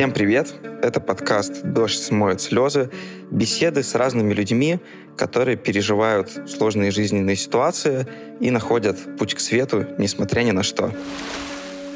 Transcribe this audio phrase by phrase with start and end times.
[0.00, 0.54] Всем привет!
[0.82, 2.88] Это подкаст «Дождь смоет слезы».
[3.30, 4.78] Беседы с разными людьми,
[5.14, 8.06] которые переживают сложные жизненные ситуации
[8.40, 10.90] и находят путь к свету, несмотря ни на что.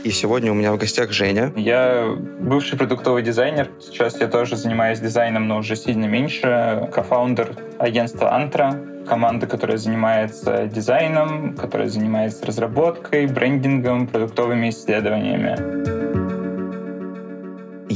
[0.02, 1.50] И сегодня у меня в гостях Женя.
[1.56, 3.70] Я бывший продуктовый дизайнер.
[3.80, 6.90] Сейчас я тоже занимаюсь дизайном, но уже сильно меньше.
[6.92, 8.78] Кофаундер агентства «Антра»,
[9.08, 16.03] команды, которая занимается дизайном, которая занимается разработкой, брендингом, продуктовыми исследованиями.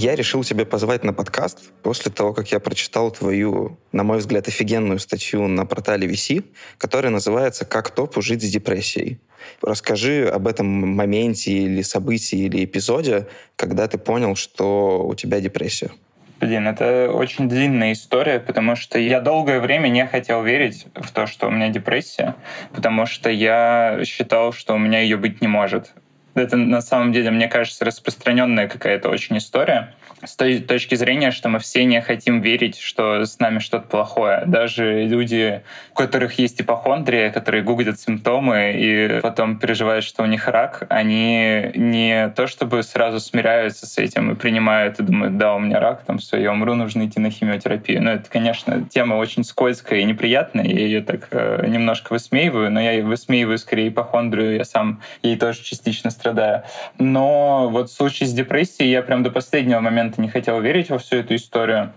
[0.01, 4.47] Я решил тебя позвать на подкаст после того, как я прочитал твою, на мой взгляд,
[4.47, 6.45] офигенную статью на портале VC,
[6.79, 9.19] которая называется «Как топу жить с депрессией».
[9.61, 15.91] Расскажи об этом моменте или событии или эпизоде, когда ты понял, что у тебя депрессия.
[16.39, 21.27] Блин, это очень длинная история, потому что я долгое время не хотел верить в то,
[21.27, 22.37] что у меня депрессия,
[22.73, 25.93] потому что я считал, что у меня ее быть не может.
[26.41, 31.49] Это на самом деле, мне кажется, распространенная какая-то очень история с той точки зрения, что
[31.49, 34.43] мы все не хотим верить, что с нами что-то плохое.
[34.47, 40.49] Даже люди, у которых есть ипохондрия, которые гуглят симптомы и потом переживают, что у них
[40.49, 45.59] рак, они не то чтобы сразу смиряются с этим и принимают и думают, да, у
[45.59, 48.03] меня рак, там все, я умру, нужно идти на химиотерапию.
[48.03, 52.81] Но это, конечно, тема очень скользкая и неприятная, я ее так э, немножко высмеиваю, но
[52.81, 56.63] я высмеиваю скорее ипохондрию, я сам ей тоже частично страдаю.
[56.99, 60.91] Но вот в случае с депрессией я прям до последнего момента момента не хотел верить
[60.91, 61.93] во всю эту историю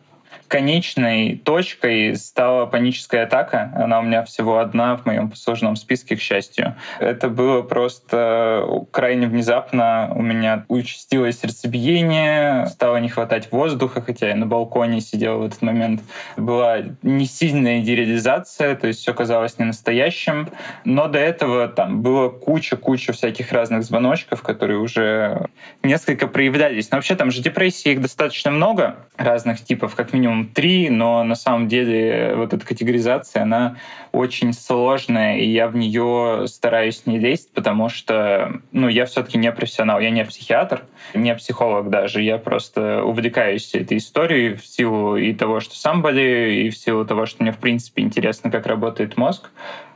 [0.52, 3.72] конечной точкой стала паническая атака.
[3.74, 6.76] Она у меня всего одна в моем послужном списке, к счастью.
[7.00, 10.12] Это было просто крайне внезапно.
[10.14, 15.62] У меня участилось сердцебиение, стало не хватать воздуха, хотя я на балконе сидел в этот
[15.62, 16.02] момент.
[16.36, 20.50] Была не сильная дереализация, то есть все казалось не настоящим.
[20.84, 25.48] Но до этого там было куча-куча всяких разных звоночков, которые уже
[25.82, 26.92] несколько проявлялись.
[26.92, 31.36] Но вообще там же депрессии их достаточно много разных типов, как минимум три, но на
[31.36, 33.78] самом деле вот эта категоризация, она
[34.12, 39.52] очень сложная, и я в нее стараюсь не лезть, потому что ну, я все-таки не
[39.52, 45.34] профессионал, я не психиатр, не психолог даже, я просто увлекаюсь этой историей в силу и
[45.34, 49.18] того, что сам болею, и в силу того, что мне в принципе интересно, как работает
[49.18, 49.50] мозг.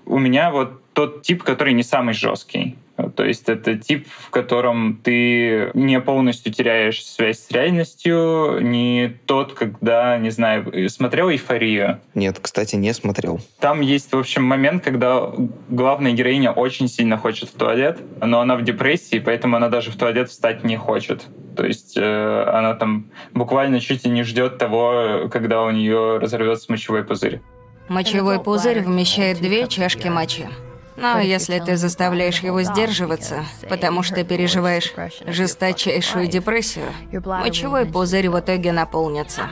[0.06, 2.78] У меня вот тот тип, который не самый жесткий.
[3.16, 9.54] То есть это тип, в котором ты не полностью теряешь связь с реальностью, не тот,
[9.54, 12.00] когда, не знаю, смотрел «Эйфорию»?
[12.14, 13.42] Нет, кстати, не смотрел.
[13.60, 15.30] Там есть, в общем, момент, когда
[15.70, 19.98] главная героиня очень сильно хочет в туалет, но она в депрессии, поэтому она даже в
[19.98, 21.24] туалет встать не хочет.
[21.56, 26.72] То есть э, она там буквально чуть ли не ждет того, когда у нее разорвется
[26.72, 27.42] мочевой пузырь.
[27.88, 30.48] Мочевой пузырь вмещает две чашки мочи.
[30.96, 34.94] Но если ты заставляешь его сдерживаться, потому что переживаешь
[35.26, 36.88] жесточайшую депрессию,
[37.26, 39.50] мочевой пузырь в итоге наполнится.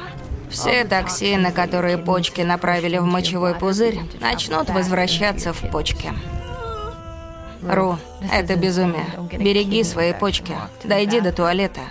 [0.49, 6.13] Все токсины, которые почки направили в мочевой пузырь, начнут возвращаться в почки.
[7.67, 7.97] Ру,
[8.31, 9.05] это безумие.
[9.31, 10.53] Береги свои почки.
[10.83, 11.81] Дойди до туалета.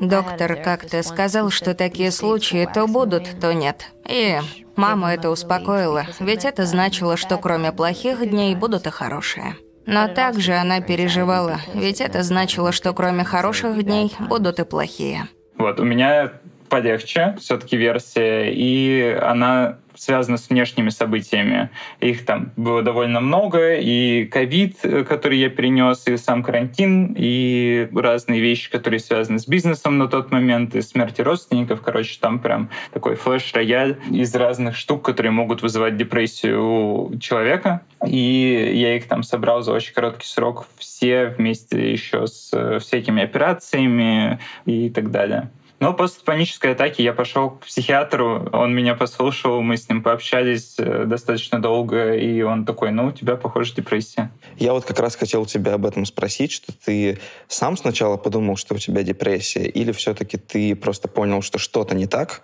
[0.00, 3.86] Доктор как-то сказал, что такие случаи то будут, то нет.
[4.08, 4.38] И
[4.76, 9.56] маму это успокоило, ведь это значило, что кроме плохих дней будут и хорошие.
[9.86, 15.28] Но также она переживала, ведь это значило, что кроме хороших дней будут и плохие.
[15.56, 16.32] Вот, у меня
[16.68, 21.70] полегче все-таки версия, и она связано с внешними событиями.
[22.00, 28.40] Их там было довольно много, и ковид, который я перенес, и сам карантин, и разные
[28.40, 31.82] вещи, которые связаны с бизнесом на тот момент, и смерти родственников.
[31.82, 37.82] Короче, там прям такой флеш-рояль из разных штук, которые могут вызывать депрессию у человека.
[38.06, 44.38] И я их там собрал за очень короткий срок все вместе еще с всякими операциями
[44.66, 45.50] и так далее.
[45.80, 50.74] Но после панической атаки я пошел к психиатру, он меня послушал, мы с ним пообщались
[50.78, 54.30] э, достаточно долго, и он такой, ну, у тебя, похоже, депрессия.
[54.56, 58.74] Я вот как раз хотел тебя об этом спросить, что ты сам сначала подумал, что
[58.74, 62.42] у тебя депрессия, или все-таки ты просто понял, что что-то не так,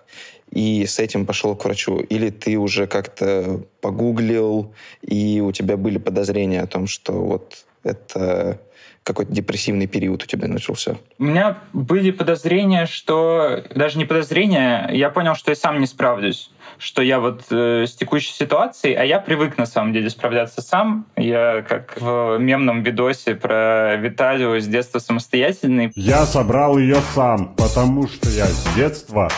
[0.51, 1.99] и с этим пошел к врачу?
[1.99, 8.59] Или ты уже как-то погуглил, и у тебя были подозрения о том, что вот это
[9.03, 10.97] какой-то депрессивный период у тебя начался?
[11.19, 13.63] У меня были подозрения, что...
[13.73, 17.95] Даже не подозрения, я понял, что я сам не справлюсь что я вот э, с
[17.95, 21.05] текущей ситуацией, а я привык на самом деле справляться сам.
[21.15, 25.91] Я как в мемном видосе про Виталию с детства самостоятельный.
[25.95, 29.29] Я собрал ее сам, потому что я с детства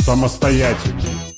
[0.00, 1.29] самостоятельный.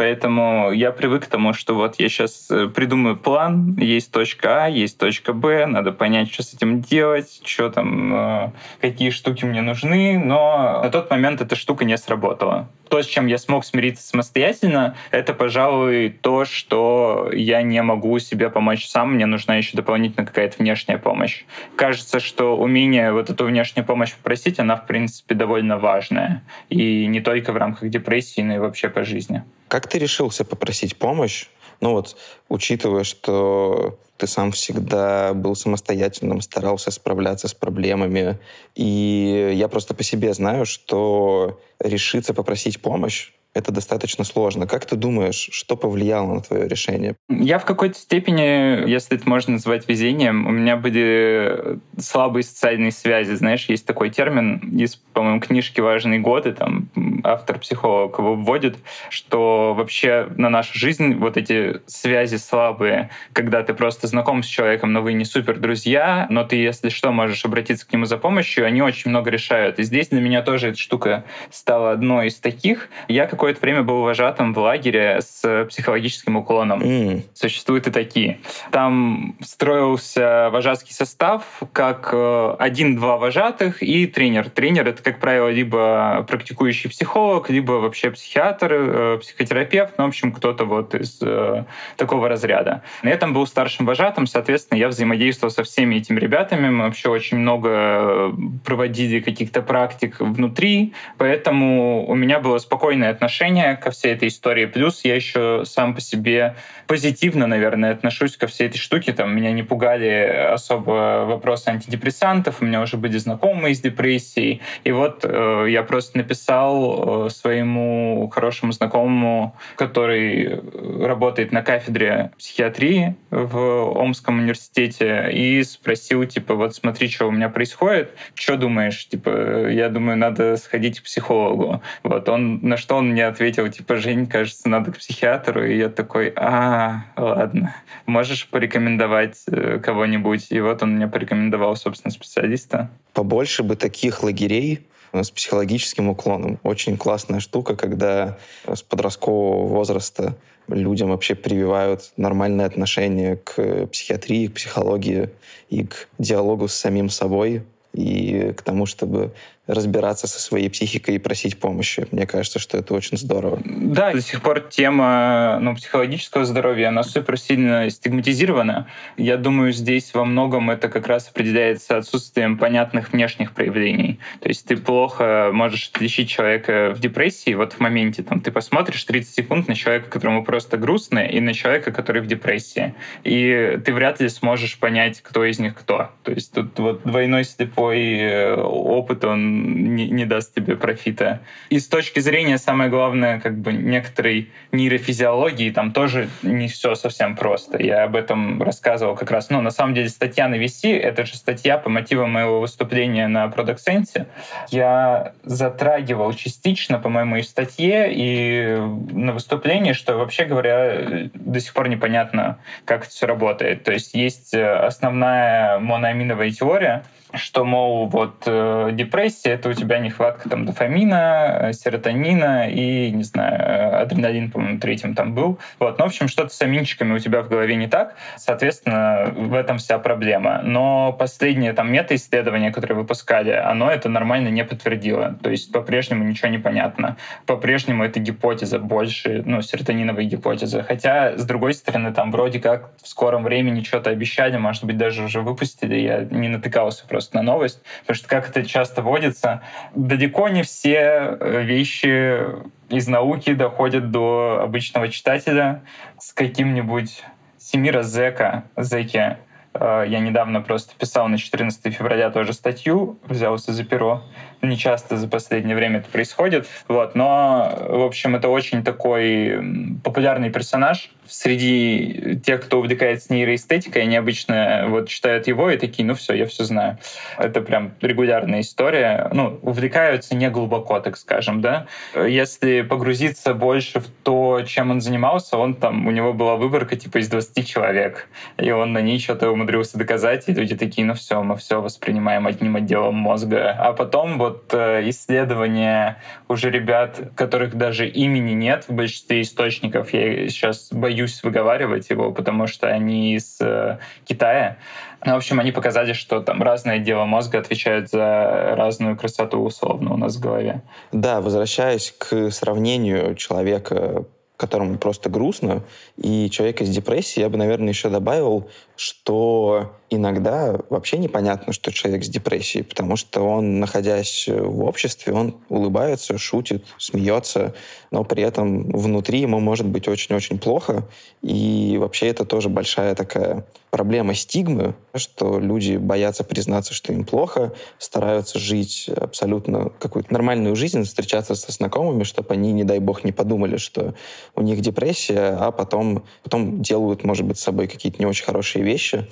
[0.00, 4.66] Поэтому я привык к тому, что вот я сейчас э, придумаю план, есть точка А,
[4.66, 8.50] есть точка Б, надо понять, что с этим делать, что там, э,
[8.80, 13.26] какие штуки мне нужны, но на тот момент эта штука не сработала то, с чем
[13.26, 19.26] я смог смириться самостоятельно, это, пожалуй, то, что я не могу себе помочь сам, мне
[19.26, 21.44] нужна еще дополнительно какая-то внешняя помощь.
[21.76, 26.42] Кажется, что умение вот эту внешнюю помощь попросить, она, в принципе, довольно важная.
[26.68, 29.44] И не только в рамках депрессии, но и вообще по жизни.
[29.70, 31.46] Как ты решился попросить помощь?
[31.80, 32.16] Ну вот,
[32.48, 38.40] учитывая, что ты сам всегда был самостоятельным, старался справляться с проблемами.
[38.74, 44.66] И я просто по себе знаю, что решиться попросить помощь это достаточно сложно.
[44.66, 47.16] Как ты думаешь, что повлияло на твое решение?
[47.28, 53.32] Я в какой-то степени, если это можно назвать везением, у меня были слабые социальные связи.
[53.34, 56.88] Знаешь, есть такой термин из, по-моему, книжки «Важные годы», там
[57.24, 64.06] автор-психолог его вводит, что вообще на нашу жизнь вот эти связи слабые, когда ты просто
[64.06, 67.92] знаком с человеком, но вы не супер друзья, но ты, если что, можешь обратиться к
[67.92, 69.78] нему за помощью, они очень много решают.
[69.78, 72.88] И здесь для меня тоже эта штука стала одной из таких.
[73.08, 76.82] Я как какое-то время был вожатым в лагере с психологическим уклоном.
[76.82, 77.22] Mm.
[77.32, 78.40] Существуют и такие.
[78.70, 81.42] Там строился вожатский состав,
[81.72, 84.50] как э, один-два вожатых и тренер.
[84.50, 90.32] Тренер— это, как правило, либо практикующий психолог, либо вообще психиатр, э, психотерапевт, ну, в общем,
[90.32, 91.64] кто-то вот из э,
[91.96, 92.82] такого разряда.
[93.02, 97.38] Я там был старшим вожатым, соответственно, я взаимодействовал со всеми этими ребятами, мы вообще очень
[97.38, 98.34] много
[98.66, 104.66] проводили каких-то практик внутри, поэтому у меня было спокойное отношение отношение ко всей этой истории.
[104.66, 106.56] Плюс я еще сам по себе
[106.88, 109.12] позитивно, наверное, отношусь ко всей этой штуке.
[109.12, 114.60] Там меня не пугали особо вопросы антидепрессантов, у меня уже были знакомые с депрессией.
[114.82, 120.60] И вот э, я просто написал э, своему хорошему знакомому, который
[121.06, 123.56] работает на кафедре психиатрии в
[123.96, 129.06] Омском университете, и спросил, типа, вот смотри, что у меня происходит, что думаешь?
[129.06, 131.80] Типа, я думаю, надо сходить к психологу.
[132.02, 135.64] Вот он, на что он мне ответил, типа, Жень, кажется, надо к психиатру.
[135.64, 137.74] И я такой, а, ладно.
[138.06, 140.46] Можешь порекомендовать э, кого-нибудь?
[140.50, 142.90] И вот он мне порекомендовал, собственно, специалиста.
[143.12, 146.58] Побольше бы таких лагерей э, с психологическим уклоном.
[146.62, 150.36] Очень классная штука, когда с подросткового возраста
[150.68, 155.30] людям вообще прививают нормальное отношение к психиатрии, к психологии
[155.68, 159.32] и к диалогу с самим собой, и к тому, чтобы
[159.72, 162.06] разбираться со своей психикой и просить помощи.
[162.10, 163.60] Мне кажется, что это очень здорово.
[163.64, 168.88] Да, до сих пор тема ну, психологического здоровья, она супер сильно стигматизирована.
[169.16, 174.18] Я думаю, здесь во многом это как раз определяется отсутствием понятных внешних проявлений.
[174.40, 179.04] То есть ты плохо можешь отличить человека в депрессии, вот в моменте там ты посмотришь
[179.04, 182.94] 30 секунд на человека, которому просто грустно, и на человека, который в депрессии.
[183.24, 186.10] И ты вряд ли сможешь понять, кто из них кто.
[186.22, 191.40] То есть тут вот двойной слепой э, опыт, он не, не даст тебе профита.
[191.68, 197.36] И с точки зрения, самое главное, как бы некоторой нейрофизиологии, там тоже не все совсем
[197.36, 197.82] просто.
[197.82, 199.50] Я об этом рассказывал как раз.
[199.50, 203.46] Ну, на самом деле, статья на VC— это же статья по мотивам моего выступления на
[203.46, 204.26] Product Sense.
[204.70, 208.76] Я затрагивал частично, по-моему, и в статье, и
[209.12, 213.84] на выступлении, что, вообще говоря, до сих пор непонятно, как это все работает.
[213.84, 220.48] То есть есть основная моноаминовая теория, что, мол, вот э, депрессия— это у тебя нехватка
[220.48, 225.58] там дофамина, э, серотонина и, не знаю, э, адреналин, по-моему, третьим там был.
[225.78, 225.98] Вот.
[225.98, 228.16] Ну, в общем, что-то с аминчиками у тебя в голове не так.
[228.36, 230.60] Соответственно, в этом вся проблема.
[230.62, 235.38] Но последнее там мета-исследование, которое выпускали, оно это нормально не подтвердило.
[235.42, 237.16] То есть по-прежнему ничего не понятно.
[237.46, 240.82] По-прежнему это гипотеза больше, ну, серотониновая гипотеза.
[240.82, 245.22] Хотя, с другой стороны, там вроде как в скором времени что-то обещали, может быть, даже
[245.22, 245.96] уже выпустили.
[245.96, 249.60] Я не натыкался просто просто на новость, потому что, как это часто водится,
[249.94, 252.40] далеко не все э, вещи
[252.88, 255.82] из науки доходят до обычного читателя
[256.18, 257.22] с каким-нибудь
[257.58, 259.36] Семира Зека, Зеки,
[259.74, 264.22] э, я недавно просто писал на 14 февраля тоже статью, взялся за перо.
[264.62, 266.66] Не часто за последнее время это происходит.
[266.88, 267.14] Вот.
[267.14, 269.62] Но, в общем, это очень такой
[270.02, 276.14] популярный персонаж среди тех, кто увлекается нейроэстетикой, они обычно вот читают его и такие, ну
[276.14, 276.98] все, я все знаю.
[277.38, 279.30] Это прям регулярная история.
[279.32, 281.86] Ну, увлекаются не глубоко, так скажем, да.
[282.14, 287.18] Если погрузиться больше в то, чем он занимался, он там, у него была выборка типа
[287.18, 291.42] из 20 человек, и он на ней что-то умудрился доказать, и люди такие, ну все,
[291.42, 293.76] мы все воспринимаем одним отделом мозга.
[293.78, 300.48] А потом вот э, исследования уже ребят, которых даже имени нет в большинстве источников, я
[300.48, 304.76] сейчас боюсь выговаривать его, потому что они из э, Китая,
[305.24, 310.14] ну, в общем, они показали, что там разные отделы мозга отвечают за разную красоту условно
[310.14, 310.82] у нас в голове.
[311.12, 314.24] Да, возвращаясь к сравнению человека
[314.56, 315.82] которому просто грустно,
[316.18, 322.24] и человека с депрессией, я бы, наверное, еще добавил, что иногда вообще непонятно, что человек
[322.24, 327.74] с депрессией, потому что он, находясь в обществе, он улыбается, шутит, смеется,
[328.10, 331.08] но при этом внутри ему может быть очень-очень плохо.
[331.42, 337.72] И вообще это тоже большая такая проблема стигмы, что люди боятся признаться, что им плохо,
[337.98, 343.32] стараются жить абсолютно какую-то нормальную жизнь, встречаться со знакомыми, чтобы они, не дай бог, не
[343.32, 344.14] подумали, что
[344.54, 348.84] у них депрессия, а потом, потом делают, может быть, с собой какие-то не очень хорошие
[348.84, 349.26] вещи.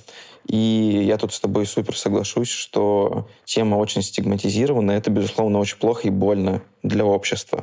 [0.49, 4.93] И я тут с тобой супер соглашусь, что тема очень стигматизирована.
[4.93, 7.63] Это, безусловно, очень плохо и больно для общества.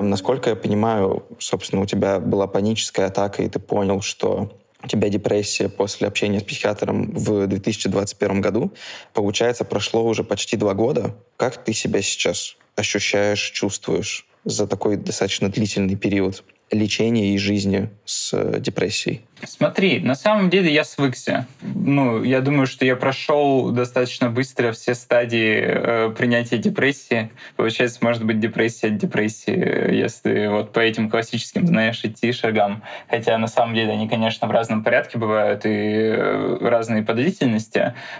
[0.00, 4.50] Насколько я понимаю, собственно, у тебя была паническая атака, и ты понял, что
[4.82, 8.72] у тебя депрессия после общения с психиатром в 2021 году.
[9.12, 11.14] Получается, прошло уже почти два года.
[11.36, 16.42] Как ты себя сейчас ощущаешь, чувствуешь за такой достаточно длительный период?
[16.70, 19.22] Лечения и жизни с э, депрессией?
[19.44, 21.46] Смотри, на самом деле я свыкся.
[21.62, 27.30] Ну, я думаю, что я прошел достаточно быстро все стадии э, принятия депрессии.
[27.56, 32.82] Получается, может быть депрессия от депрессии, если вот по этим классическим, знаешь, идти шагам.
[33.08, 37.18] Хотя на самом деле они, конечно, в разном порядке бывают и э, разные по.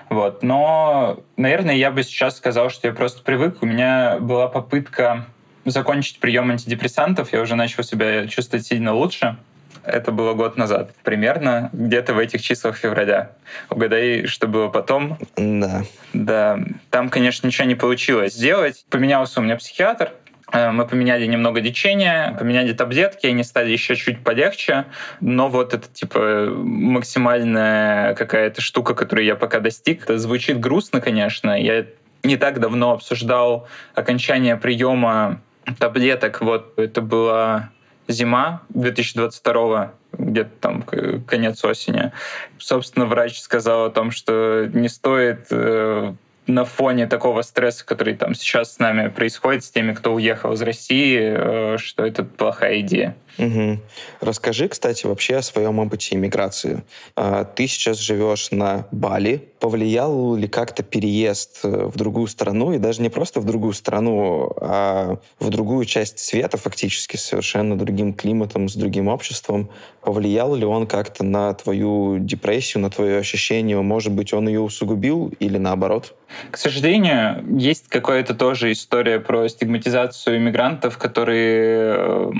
[0.09, 0.43] Вот.
[0.43, 3.59] Но, наверное, я бы сейчас сказал, что я просто привык.
[3.61, 5.27] У меня была попытка
[5.71, 9.37] закончить прием антидепрессантов, я уже начал себя чувствовать сильно лучше.
[9.85, 13.31] Это было год назад, примерно где-то в этих числах февраля.
[13.71, 15.19] Угадай, что было потом?
[15.37, 15.83] Да.
[16.13, 16.59] Да,
[16.91, 18.85] там, конечно, ничего не получилось сделать.
[18.91, 20.13] Поменялся у меня психиатр,
[20.53, 24.85] э, мы поменяли немного лечения, поменяли таблетки, они стали еще чуть полегче,
[25.21, 30.03] но вот это типа максимальная какая-то штука, которую я пока достиг.
[30.03, 31.59] Это звучит грустно, конечно.
[31.59, 31.87] Я
[32.23, 35.41] не так давно обсуждал окончание приема
[35.79, 36.41] таблеток.
[36.41, 37.71] Вот это была
[38.09, 40.83] зима 2022 где-то там
[41.27, 42.13] конец осени.
[42.59, 46.15] Собственно, врач сказал о том, что не стоит э,
[46.49, 50.63] на фоне такого стресса, который там сейчас с нами происходит, с теми, кто уехал из
[50.63, 53.15] России, э, что это плохая идея.
[53.39, 53.79] Угу.
[54.21, 56.83] Расскажи, кстати, вообще о своем опыте иммиграции.
[57.15, 59.49] А, ты сейчас живешь на Бали.
[59.61, 64.53] Повлиял ли как-то переезд э, в другую страну, и даже не просто в другую страну,
[64.61, 69.71] а в другую часть света, фактически, с совершенно другим климатом, с другим обществом?
[70.01, 73.81] Повлиял ли он как-то на твою депрессию, на твое ощущение?
[73.81, 76.15] Может быть, он ее усугубил или наоборот?
[76.51, 81.97] К сожалению, есть какая-то тоже история про стигматизацию иммигрантов, которые...
[81.97, 82.31] Э,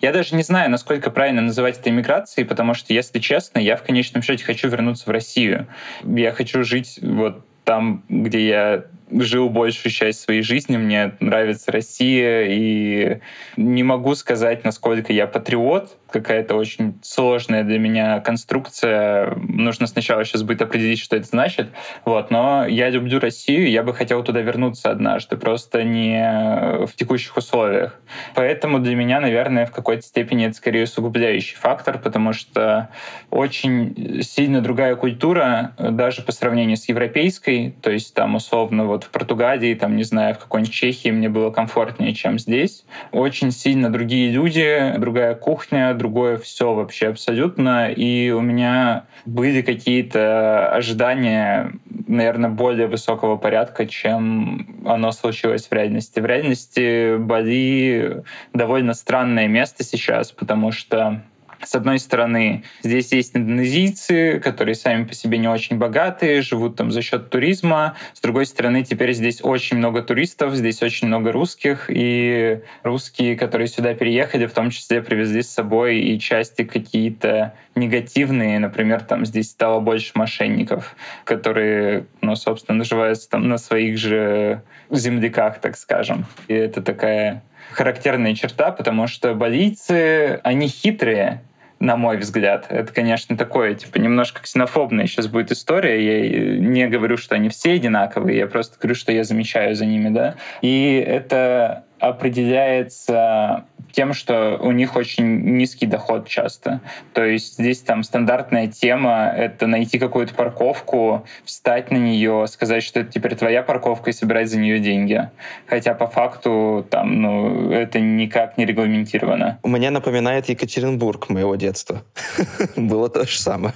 [0.00, 3.82] я даже не знаю, насколько правильно называть это иммиграцией, потому что, если честно, я в
[3.82, 5.66] конечном счете хочу вернуться в Россию.
[6.04, 12.46] Я хочу жить вот там, где я жил большую часть своей жизни, мне нравится Россия,
[12.48, 13.18] и
[13.56, 19.34] не могу сказать, насколько я патриот, какая-то очень сложная для меня конструкция.
[19.36, 21.68] Нужно сначала сейчас будет определить, что это значит.
[22.04, 22.30] Вот.
[22.30, 28.00] Но я люблю Россию, я бы хотел туда вернуться однажды, просто не в текущих условиях.
[28.34, 32.88] Поэтому для меня, наверное, в какой-то степени это скорее усугубляющий фактор, потому что
[33.30, 39.10] очень сильно другая культура, даже по сравнению с европейской, то есть там условно вот в
[39.10, 42.84] Португалии, там, не знаю, в какой-нибудь Чехии мне было комфортнее, чем здесь.
[43.12, 47.90] Очень сильно другие люди, другая кухня, другое все вообще абсолютно.
[47.90, 51.72] И у меня были какие-то ожидания,
[52.06, 56.20] наверное, более высокого порядка, чем оно случилось в реальности.
[56.20, 61.22] В реальности Бали довольно странное место сейчас, потому что
[61.62, 66.90] с одной стороны, здесь есть индонезийцы, которые сами по себе не очень богатые, живут там
[66.90, 67.96] за счет туризма.
[68.14, 73.66] С другой стороны, теперь здесь очень много туристов, здесь очень много русских, и русские, которые
[73.66, 78.58] сюда переехали, в том числе привезли с собой и части какие-то негативные.
[78.58, 85.60] Например, там здесь стало больше мошенников, которые, ну, собственно, наживаются там на своих же земляках,
[85.60, 86.26] так скажем.
[86.48, 91.42] И это такая характерная черта, потому что балийцы, они хитрые,
[91.80, 92.66] на мой взгляд.
[92.68, 96.04] Это, конечно, такое, типа, немножко ксенофобная сейчас будет история.
[96.04, 100.08] Я не говорю, что они все одинаковые, я просто говорю, что я замечаю за ними,
[100.08, 100.34] да.
[100.60, 103.64] И это определяется
[103.98, 106.80] тем, что у них очень низкий доход часто.
[107.14, 113.00] То есть здесь там стандартная тема— это найти какую-то парковку, встать на нее, сказать, что
[113.00, 115.28] это теперь твоя парковка и собирать за нее деньги.
[115.66, 119.58] Хотя по факту там, ну, это никак не регламентировано.
[119.64, 122.04] У меня напоминает Екатеринбург моего детства.
[122.76, 123.74] Было то же самое.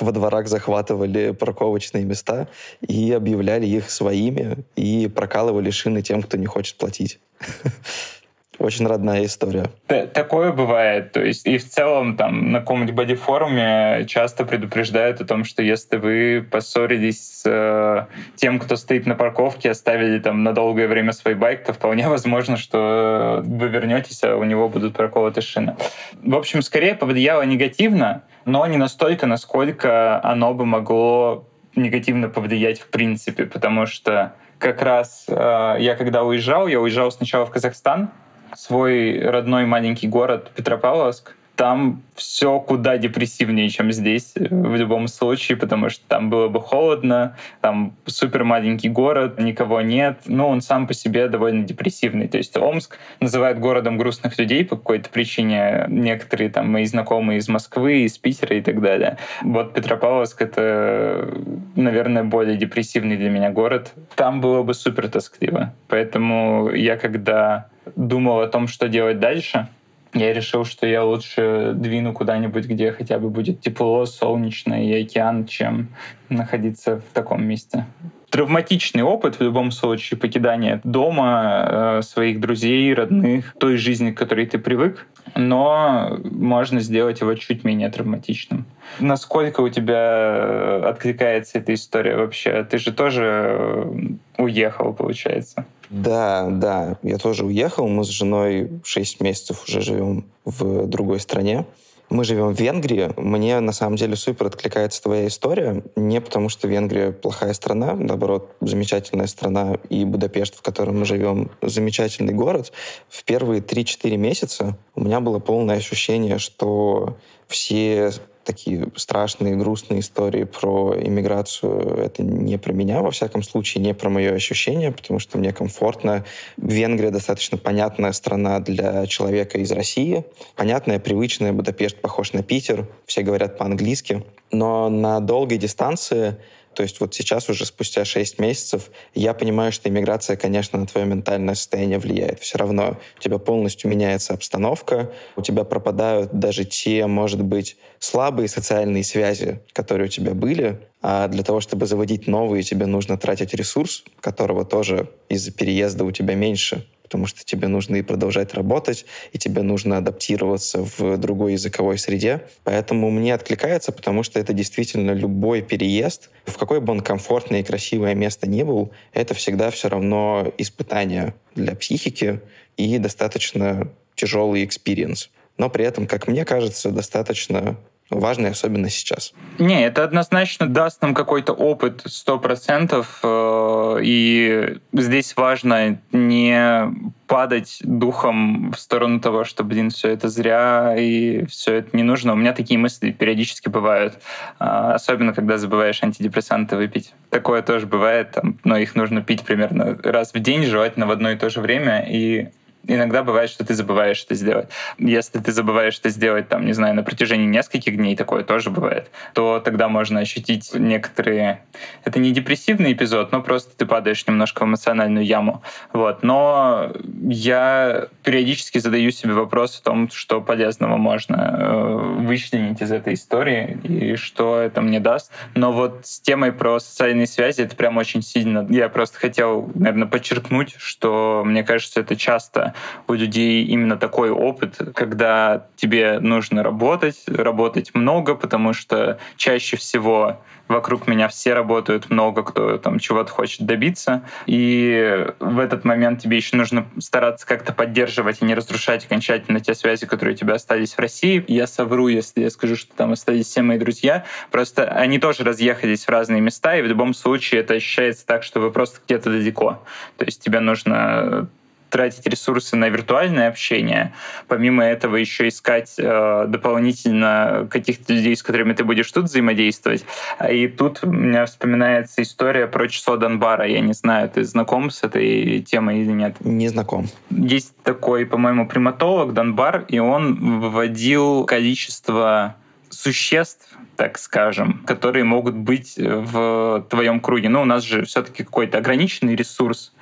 [0.00, 2.48] Во дворах захватывали парковочные места
[2.80, 7.20] и объявляли их своими и прокалывали шины тем, кто не хочет платить.
[8.58, 9.64] Очень родная история.
[9.86, 11.12] Такое бывает.
[11.12, 15.96] То есть и в целом там на каком-нибудь бодифоруме часто предупреждают о том, что если
[15.96, 18.06] вы поссорились с э,
[18.36, 22.56] тем, кто стоит на парковке, оставили там на долгое время свой байк, то вполне возможно,
[22.56, 25.76] что вы вернетесь, а у него будут проколоты шины.
[26.22, 32.88] В общем, скорее повлияло негативно, но не настолько, насколько оно бы могло негативно повлиять в
[32.88, 38.10] принципе, потому что как раз э, я когда уезжал, я уезжал сначала в Казахстан,
[38.54, 45.58] свой родной маленький город Петропавловск, там все куда депрессивнее, чем здесь э, в любом случае,
[45.58, 50.20] потому что там было бы холодно, там супер маленький город, никого нет.
[50.26, 52.26] Ну, он сам по себе довольно депрессивный.
[52.26, 55.86] То есть Омск называют городом грустных людей по какой-то причине.
[55.88, 59.18] Некоторые там мои знакомые из Москвы, из Питера и так далее.
[59.42, 61.32] Вот Петропавловск— это,
[61.76, 63.92] наверное, более депрессивный для меня город.
[64.16, 65.74] Там было бы супер тоскливо.
[65.88, 69.68] Поэтому я когда думал о том, что делать дальше,
[70.14, 75.46] я решил, что я лучше двину куда-нибудь, где хотя бы будет тепло, солнечно и океан,
[75.46, 75.88] чем
[76.28, 77.86] находиться в таком месте.
[78.28, 84.46] Травматичный опыт в любом случае, покидание дома, э, своих друзей, родных, той жизни, к которой
[84.46, 88.64] ты привык, но можно сделать его чуть менее травматичным.
[89.00, 92.64] Насколько у тебя откликается эта история вообще?
[92.64, 93.92] Ты же тоже э,
[94.38, 95.66] уехал, получается.
[95.92, 97.86] Да, да, я тоже уехал.
[97.86, 101.66] Мы с женой 6 месяцев уже живем в другой стране.
[102.08, 103.10] Мы живем в Венгрии.
[103.18, 105.82] Мне на самом деле супер откликается твоя история.
[105.94, 109.76] Не потому, что Венгрия плохая страна, наоборот, замечательная страна.
[109.90, 112.72] И Будапешт, в котором мы живем, замечательный город.
[113.10, 118.12] В первые 3-4 месяца у меня было полное ощущение, что все
[118.44, 124.10] такие страшные, грустные истории про иммиграцию, это не про меня, во всяком случае, не про
[124.10, 126.24] мое ощущение, потому что мне комфортно.
[126.56, 130.24] Венгрия достаточно понятная страна для человека из России.
[130.56, 134.24] Понятная, привычная, Будапешт похож на Питер, все говорят по-английски.
[134.50, 136.36] Но на долгой дистанции
[136.74, 141.06] то есть вот сейчас уже спустя 6 месяцев я понимаю, что иммиграция, конечно, на твое
[141.06, 142.40] ментальное состояние влияет.
[142.40, 148.48] Все равно у тебя полностью меняется обстановка, у тебя пропадают даже те, может быть, слабые
[148.48, 153.54] социальные связи, которые у тебя были, а для того, чтобы заводить новые, тебе нужно тратить
[153.54, 159.04] ресурс, которого тоже из-за переезда у тебя меньше потому что тебе нужно и продолжать работать,
[159.32, 162.40] и тебе нужно адаптироваться в другой языковой среде.
[162.64, 167.62] Поэтому мне откликается, потому что это действительно любой переезд, в какой бы он комфортное и
[167.62, 172.40] красивое место ни был, это всегда все равно испытание для психики
[172.78, 175.28] и достаточно тяжелый experience.
[175.58, 177.76] Но при этом, как мне кажется, достаточно
[178.10, 179.32] важный, особенно сейчас.
[179.58, 186.92] Не, это однозначно даст нам какой-то опыт 100%, э, и здесь важно не
[187.26, 192.34] падать духом в сторону того, что, блин, все это зря и все это не нужно.
[192.34, 194.18] У меня такие мысли периодически бывают,
[194.58, 197.14] а, особенно когда забываешь антидепрессанты выпить.
[197.30, 201.36] Такое тоже бывает, но их нужно пить примерно раз в день, желательно в одно и
[201.36, 202.48] то же время, и
[202.86, 204.68] иногда бывает, что ты забываешь это сделать.
[204.98, 209.10] Если ты забываешь это сделать, там, не знаю, на протяжении нескольких дней, такое тоже бывает,
[209.34, 211.62] то тогда можно ощутить некоторые...
[212.04, 215.62] Это не депрессивный эпизод, но просто ты падаешь немножко в эмоциональную яму.
[215.92, 216.22] Вот.
[216.22, 216.92] Но
[217.22, 223.78] я периодически задаю себе вопрос о том, что полезного можно э, вычленить из этой истории
[223.84, 225.32] и что это мне даст.
[225.54, 228.66] Но вот с темой про социальные связи это прям очень сильно.
[228.70, 232.71] Я просто хотел, наверное, подчеркнуть, что мне кажется, это часто
[233.08, 240.38] у людей именно такой опыт, когда тебе нужно работать, работать много, потому что чаще всего
[240.68, 244.22] вокруг меня все работают, много кто там чего-то хочет добиться.
[244.46, 249.74] И в этот момент тебе еще нужно стараться как-то поддерживать и не разрушать окончательно те
[249.74, 251.44] связи, которые у тебя остались в России.
[251.46, 254.24] Я совру, если я скажу, что там остались все мои друзья.
[254.50, 258.60] Просто они тоже разъехались в разные места, и в любом случае это ощущается так, что
[258.60, 259.82] вы просто где-то далеко.
[260.16, 261.48] То есть тебе нужно
[261.92, 264.14] тратить ресурсы на виртуальное общение,
[264.48, 270.06] помимо этого еще искать э, дополнительно каких-то людей, с которыми ты будешь тут взаимодействовать.
[270.50, 273.66] И тут у меня вспоминается история про число Донбара.
[273.66, 276.36] Я не знаю, ты знаком с этой темой или нет?
[276.40, 277.08] Не знаком.
[277.28, 282.56] Есть такой, по-моему, приматолог Донбар, и он выводил количество
[282.88, 287.50] существ, так скажем, которые могут быть в твоем круге.
[287.50, 289.92] Но ну, у нас же все-таки какой-то ограниченный ресурс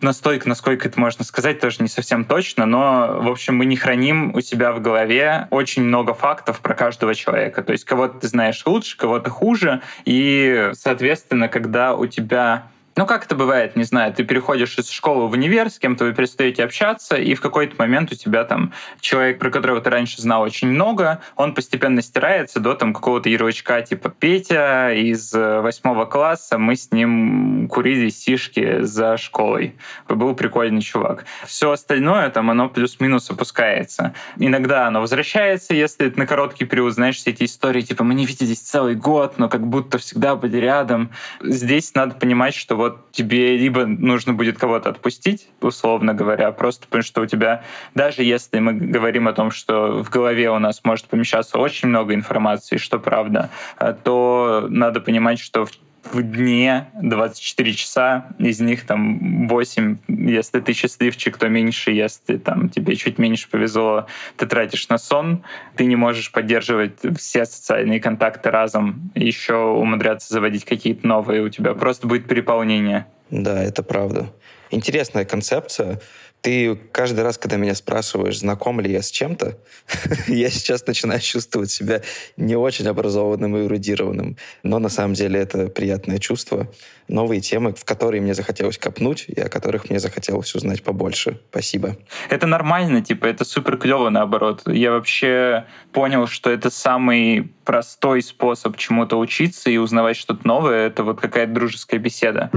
[0.00, 4.34] настолько, насколько это можно сказать, тоже не совсем точно, но, в общем, мы не храним
[4.34, 7.62] у себя в голове очень много фактов про каждого человека.
[7.62, 13.26] То есть кого-то ты знаешь лучше, кого-то хуже, и, соответственно, когда у тебя ну, как
[13.26, 17.14] это бывает, не знаю, ты переходишь из школы в универ, с кем-то вы перестаете общаться,
[17.14, 21.20] и в какой-то момент у тебя там человек, про которого ты раньше знал очень много,
[21.36, 26.90] он постепенно стирается до там какого-то ярлычка типа Петя из э, восьмого класса, мы с
[26.90, 29.76] ним курили сишки за школой.
[30.08, 31.24] Был прикольный чувак.
[31.46, 34.12] Все остальное там, оно плюс-минус опускается.
[34.38, 38.26] Иногда оно возвращается, если это на короткий период, знаешь, все эти истории, типа, мы не
[38.26, 41.12] виделись целый год, но как будто всегда были рядом.
[41.40, 47.02] Здесь надо понимать, что вот тебе либо нужно будет кого-то отпустить, условно говоря, просто потому
[47.02, 51.06] что у тебя, даже если мы говорим о том, что в голове у нас может
[51.06, 55.72] помещаться очень много информации, что правда, э, то надо понимать, что в
[56.12, 62.68] в дне 24 часа, из них там 8, если ты счастливчик, то меньше, если там
[62.68, 65.44] тебе чуть меньше повезло, ты тратишь на сон,
[65.76, 71.74] ты не можешь поддерживать все социальные контакты разом, еще умудряться заводить какие-то новые, у тебя
[71.74, 73.06] просто будет переполнение.
[73.30, 74.32] Да, это правда.
[74.70, 76.00] Интересная концепция.
[76.40, 79.58] Ты каждый раз, когда меня спрашиваешь, знаком ли я с чем-то,
[80.28, 82.02] я сейчас начинаю чувствовать себя
[82.36, 84.36] не очень образованным и эрудированным.
[84.62, 86.68] Но на самом деле это приятное чувство.
[87.08, 91.40] Новые темы, в которые мне захотелось копнуть, и о которых мне захотелось узнать побольше.
[91.50, 91.96] Спасибо.
[92.28, 94.62] Это нормально, типа, это супер клево, наоборот.
[94.66, 100.86] Я вообще понял, что это самый простой способ чему-то учиться и узнавать что-то новое.
[100.86, 102.50] Это вот какая-то дружеская беседа.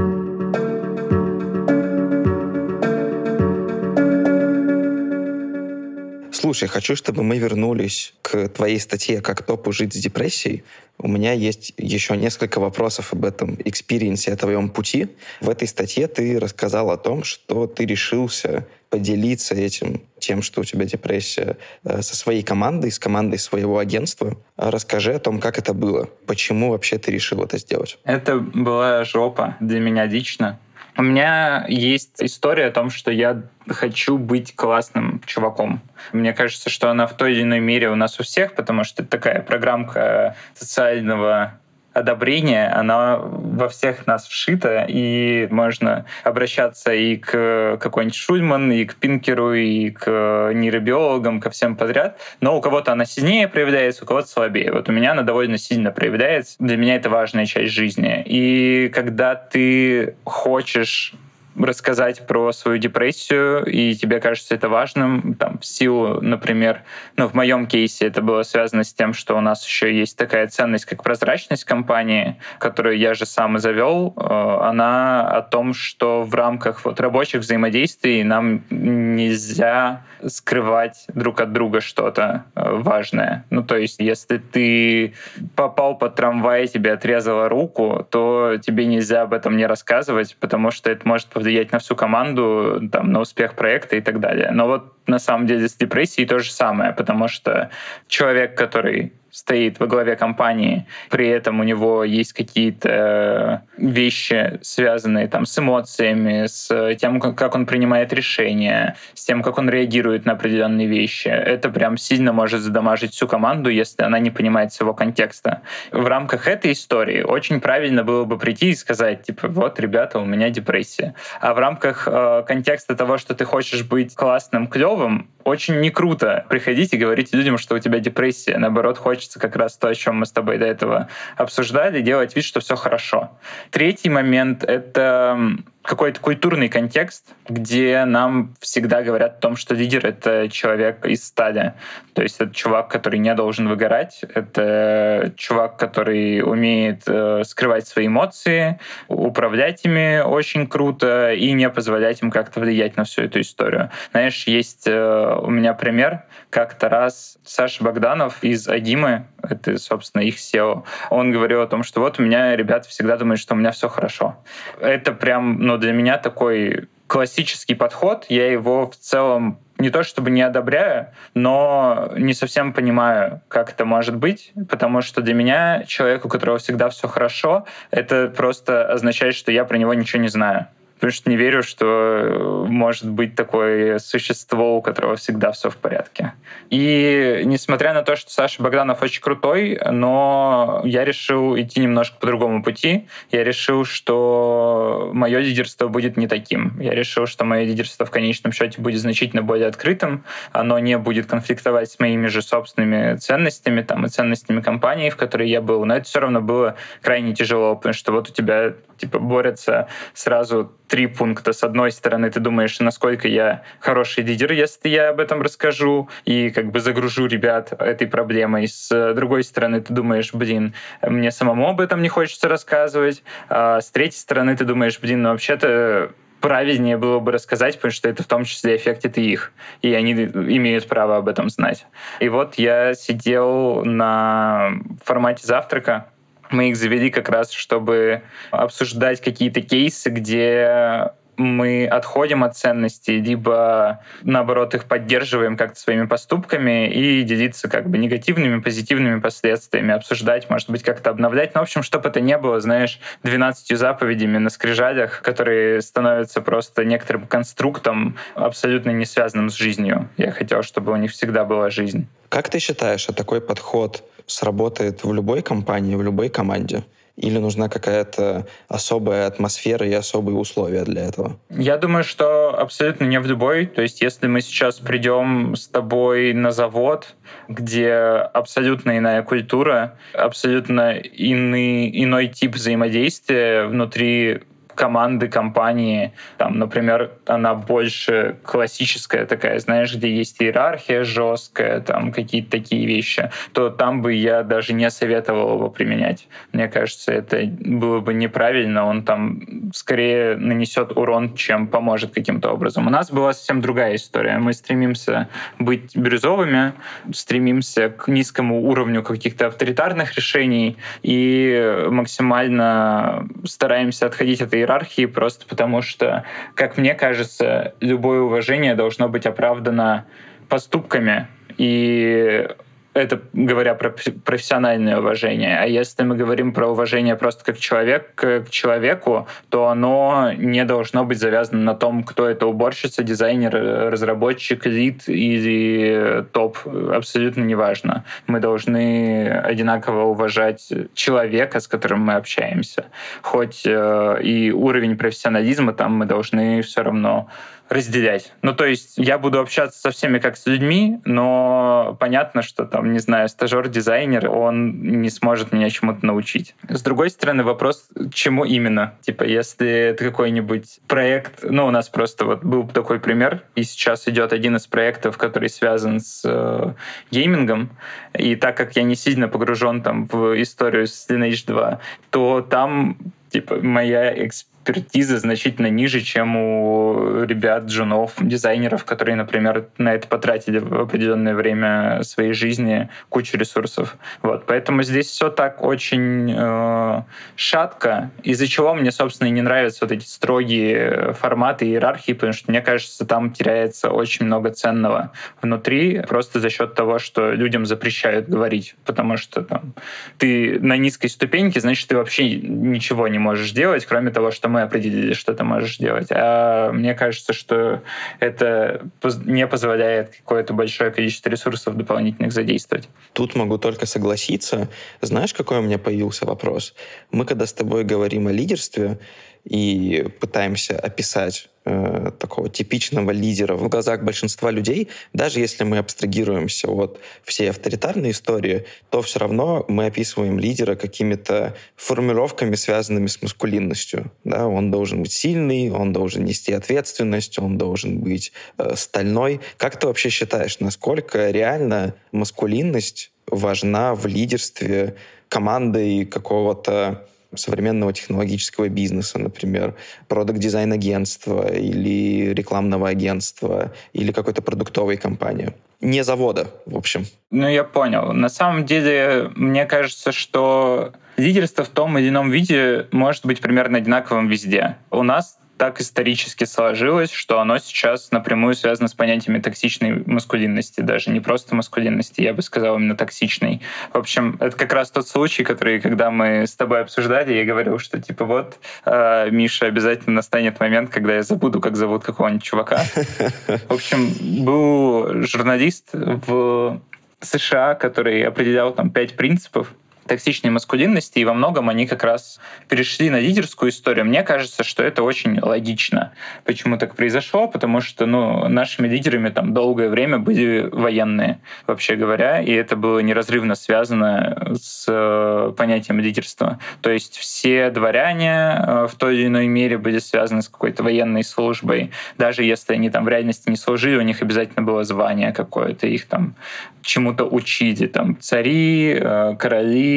[6.41, 10.63] Слушай, хочу, чтобы мы вернулись к твоей статье «Как топу жить с депрессией».
[10.97, 15.09] У меня есть еще несколько вопросов об этом experience е, о твоем пути.
[15.39, 20.63] В этой статье ты рассказал о том, что ты решился поделиться этим, тем, что у
[20.63, 24.35] тебя депрессия, э, со своей командой, с командой своего агентства.
[24.57, 26.09] Расскажи о том, как это было.
[26.25, 27.99] Почему вообще ты решил это сделать?
[28.03, 30.59] Это была жопа для меня лично.
[30.97, 35.81] У меня есть история о том, что я хочу быть классным чуваком.
[36.11, 39.03] Мне кажется, что она в той или иной мере у нас у всех, потому что
[39.03, 41.59] это такая программка социального
[41.93, 48.95] одобрение, оно во всех нас вшито, и можно обращаться и к какой-нибудь Шульман, и к
[48.95, 52.19] Пинкеру, и к нейробиологам, ко всем подряд.
[52.39, 54.71] Но у кого-то она сильнее проявляется, у кого-то слабее.
[54.71, 56.55] Вот у меня она довольно сильно проявляется.
[56.59, 58.23] Для меня это важная часть жизни.
[58.25, 61.13] И когда ты хочешь
[61.55, 66.83] рассказать про свою депрессию, и тебе кажется это важным, там, в силу, например,
[67.17, 70.47] ну, в моем кейсе это было связано с тем, что у нас еще есть такая
[70.47, 76.23] ценность, как прозрачность компании, которую я же сам и завел, э, она о том, что
[76.23, 83.45] в рамках вот рабочих взаимодействий нам нельзя скрывать друг от друга что-то э, важное.
[83.49, 85.13] Ну, то есть, если ты
[85.55, 90.89] попал под трамвай, тебе отрезала руку, то тебе нельзя об этом не рассказывать, потому что
[90.89, 94.51] это может повлиять на всю команду, там, на успех проекта и так далее.
[94.51, 97.71] Но вот на самом деле с депрессией то же самое, потому что
[98.07, 105.45] человек, который стоит во главе компании, при этом у него есть какие-то вещи, связанные там
[105.45, 110.87] с эмоциями, с тем, как он принимает решения, с тем, как он реагирует на определенные
[110.87, 111.27] вещи.
[111.27, 115.61] Это прям сильно может задамажить всю команду, если она не понимает своего контекста.
[115.91, 120.25] В рамках этой истории очень правильно было бы прийти и сказать, типа, вот, ребята, у
[120.25, 121.15] меня депрессия.
[121.39, 126.45] А в рамках э, контекста того, что ты хочешь быть классным, клевым, очень не круто
[126.49, 128.57] приходить и говорить людям, что у тебя депрессия.
[128.57, 132.45] Наоборот, хочется как раз то, о чем мы с тобой до этого обсуждали, делать вид,
[132.45, 133.31] что все хорошо.
[133.69, 135.39] Третий момент— это
[135.83, 141.73] какой-то культурный контекст, где нам всегда говорят о том, что лидер— это человек из стади.
[142.13, 148.07] То есть это чувак, который не должен выгорать, это чувак, который умеет э, скрывать свои
[148.07, 153.89] эмоции, управлять ими очень круто и не позволять им как-то влиять на всю эту историю.
[154.11, 156.23] Знаешь, есть э, у меня пример.
[156.49, 162.01] Как-то раз Саша Богданов из Агимы, это, собственно, их SEO, он говорил о том, что
[162.01, 164.37] вот у меня ребята всегда думают, что у меня все хорошо.
[164.79, 168.25] Это прям, ну, для меня такой классический подход.
[168.29, 173.83] Я его в целом не то чтобы не одобряю, но не совсем понимаю, как это
[173.83, 179.35] может быть, потому что для меня человек, у которого всегда все хорошо, это просто означает,
[179.35, 180.67] что я про него ничего не знаю
[181.01, 185.77] потому что не верю, что э, может быть такое существо, у которого всегда все в
[185.77, 186.33] порядке.
[186.69, 192.27] И несмотря на то, что Саша Богданов очень крутой, но я решил идти немножко по
[192.27, 193.07] другому пути.
[193.31, 196.79] Я решил, что мое лидерство будет не таким.
[196.79, 200.23] Я решил, что мое лидерство в конечном счете будет значительно более открытым.
[200.51, 205.49] Оно не будет конфликтовать с моими же собственными ценностями там, и ценностями компании, в которой
[205.49, 205.83] я был.
[205.83, 210.71] Но это все равно было крайне тяжело, потому что вот у тебя типа борются сразу
[210.87, 211.53] три пункта.
[211.53, 216.51] С одной стороны, ты думаешь, насколько я хороший лидер, если я об этом расскажу и
[216.51, 218.67] как бы загружу ребят этой проблемой.
[218.67, 223.23] С другой стороны, ты думаешь, блин, мне самому об этом не хочется рассказывать.
[223.49, 226.11] А с третьей стороны, ты думаешь, блин, ну вообще-то
[226.41, 230.13] правильнее было бы рассказать, потому что это в том числе аффектит и их, и они
[230.13, 231.85] имеют право об этом знать.
[232.19, 234.71] И вот я сидел на
[235.05, 236.07] формате завтрака,
[236.51, 241.11] мы их завели как раз, чтобы обсуждать какие-то кейсы, где
[241.41, 247.97] мы отходим от ценностей, либо наоборот их поддерживаем как-то своими поступками и делиться как бы
[247.97, 251.55] негативными, позитивными последствиями, обсуждать, может быть, как-то обновлять.
[251.55, 256.85] Ну, в общем, чтобы это не было, знаешь, 12 заповедями на скрижалях, которые становятся просто
[256.85, 260.09] некоторым конструктом, абсолютно не связанным с жизнью.
[260.17, 262.07] Я хотел, чтобы у них всегда была жизнь.
[262.29, 266.83] Как ты считаешь, а такой подход сработает в любой компании, в любой команде?
[267.17, 271.37] Или нужна какая-то особая атмосфера и особые условия для этого?
[271.49, 273.65] Я думаю, что абсолютно не в любой.
[273.67, 277.15] То есть, если мы сейчас придем с тобой на завод,
[277.47, 284.43] где абсолютно иная культура, абсолютно иный, иной тип взаимодействия внутри
[284.81, 286.11] команды, компании.
[286.37, 293.29] Там, например, она больше классическая такая, знаешь, где есть иерархия жесткая, там какие-то такие вещи,
[293.53, 296.27] то там бы я даже не советовал его применять.
[296.51, 298.87] Мне кажется, это было бы неправильно.
[298.87, 302.87] Он там скорее нанесет урон, чем поможет каким-то образом.
[302.87, 304.39] У нас была совсем другая история.
[304.39, 305.27] Мы стремимся
[305.59, 306.73] быть бирюзовыми,
[307.13, 315.45] стремимся к низкому уровню каких-то авторитарных решений и максимально стараемся отходить от иерархии иерархии, просто
[315.45, 316.23] потому что,
[316.55, 320.05] как мне кажется, любое уважение должно быть оправдано
[320.49, 321.27] поступками.
[321.57, 322.47] И
[322.93, 323.93] это говоря про
[324.25, 325.57] профессиональное уважение.
[325.57, 331.05] А если мы говорим про уважение просто как человек к человеку, то оно не должно
[331.05, 333.53] быть завязано на том, кто это уборщица, дизайнер,
[333.91, 336.57] разработчик, лид или топ.
[336.93, 338.03] Абсолютно неважно.
[338.27, 342.85] Мы должны одинаково уважать человека, с которым мы общаемся.
[343.21, 347.29] Хоть э, и уровень профессионализма там мы должны все равно
[347.71, 348.33] разделять.
[348.41, 352.91] Ну, то есть я буду общаться со всеми как с людьми, но понятно, что там,
[352.91, 356.53] не знаю, стажер-дизайнер, он не сможет меня чему-то научить.
[356.67, 358.95] С другой стороны, вопрос, чему именно?
[359.01, 364.05] Типа, если это какой-нибудь проект, ну, у нас просто вот был такой пример, и сейчас
[364.09, 366.73] идет один из проектов, который связан с э,
[367.09, 367.69] геймингом,
[368.13, 371.79] и так как я не сильно погружен там в историю с Lineage 2,
[372.09, 372.97] то там
[373.29, 380.07] типа моя экспертиза экспертиза значительно ниже, чем у ребят, джунов, дизайнеров, которые, например, на это
[380.07, 383.97] потратили в определенное время своей жизни кучу ресурсов.
[384.21, 384.45] Вот.
[384.45, 387.01] Поэтому здесь все так очень э,
[387.35, 392.51] шатко, из-за чего мне, собственно, и не нравятся вот эти строгие форматы иерархии, потому что,
[392.51, 398.29] мне кажется, там теряется очень много ценного внутри, просто за счет того, что людям запрещают
[398.29, 399.73] говорить, потому что там,
[400.17, 404.61] ты на низкой ступеньке, значит, ты вообще ничего не можешь делать, кроме того, что мы
[404.61, 406.07] определили, что ты можешь делать.
[406.11, 407.81] А мне кажется, что
[408.19, 408.81] это
[409.25, 412.89] не позволяет какое-то большое количество ресурсов дополнительных задействовать.
[413.13, 414.69] Тут могу только согласиться.
[415.01, 416.75] Знаешь, какой у меня появился вопрос?
[417.11, 418.99] Мы когда с тобой говорим о лидерстве,
[419.43, 426.69] и пытаемся описать э, такого типичного лидера в глазах большинства людей, даже если мы абстрагируемся
[426.69, 434.11] от всей авторитарной истории, то все равно мы описываем лидера какими-то формулировками, связанными с маскулинностью.
[434.23, 434.47] Да?
[434.47, 439.41] Он должен быть сильный, он должен нести ответственность, он должен быть э, стальной.
[439.57, 444.95] Как ты вообще считаешь, насколько реально маскулинность важна в лидерстве
[445.29, 449.75] команды и какого-то современного технологического бизнеса, например,
[450.07, 455.53] продукт-дизайн агентства или рекламного агентства или какой-то продуктовой компании.
[455.81, 457.05] Не завода, в общем.
[457.31, 458.13] Ну, я понял.
[458.13, 463.79] На самом деле, мне кажется, что лидерство в том или ином виде может быть примерно
[463.79, 464.77] одинаковым везде.
[464.91, 471.11] У нас так исторически сложилось, что оно сейчас напрямую связано с понятиями токсичной маскулинности, даже
[471.11, 473.61] не просто маскулинности, я бы сказал именно токсичной.
[473.93, 477.77] В общем, это как раз тот случай, который, когда мы с тобой обсуждали, я говорил,
[477.77, 482.83] что типа вот, э, Миша, обязательно настанет момент, когда я забуду, как зовут какого-нибудь чувака.
[483.69, 486.81] В общем, был журналист в
[487.19, 489.71] США, который определял там пять принципов,
[490.07, 494.05] токсичной маскулинности, и во многом они как раз перешли на лидерскую историю.
[494.05, 496.11] Мне кажется, что это очень логично.
[496.43, 497.47] Почему так произошло?
[497.47, 502.99] Потому что ну, нашими лидерами там долгое время были военные, вообще говоря, и это было
[502.99, 506.59] неразрывно связано с э, понятием лидерства.
[506.81, 511.23] То есть все дворяне э, в той или иной мере были связаны с какой-то военной
[511.23, 511.91] службой.
[512.17, 516.07] Даже если они там в реальности не служили, у них обязательно было звание какое-то, их
[516.07, 516.35] там
[516.81, 517.87] чему-то учили.
[517.87, 519.35] Там цари, э,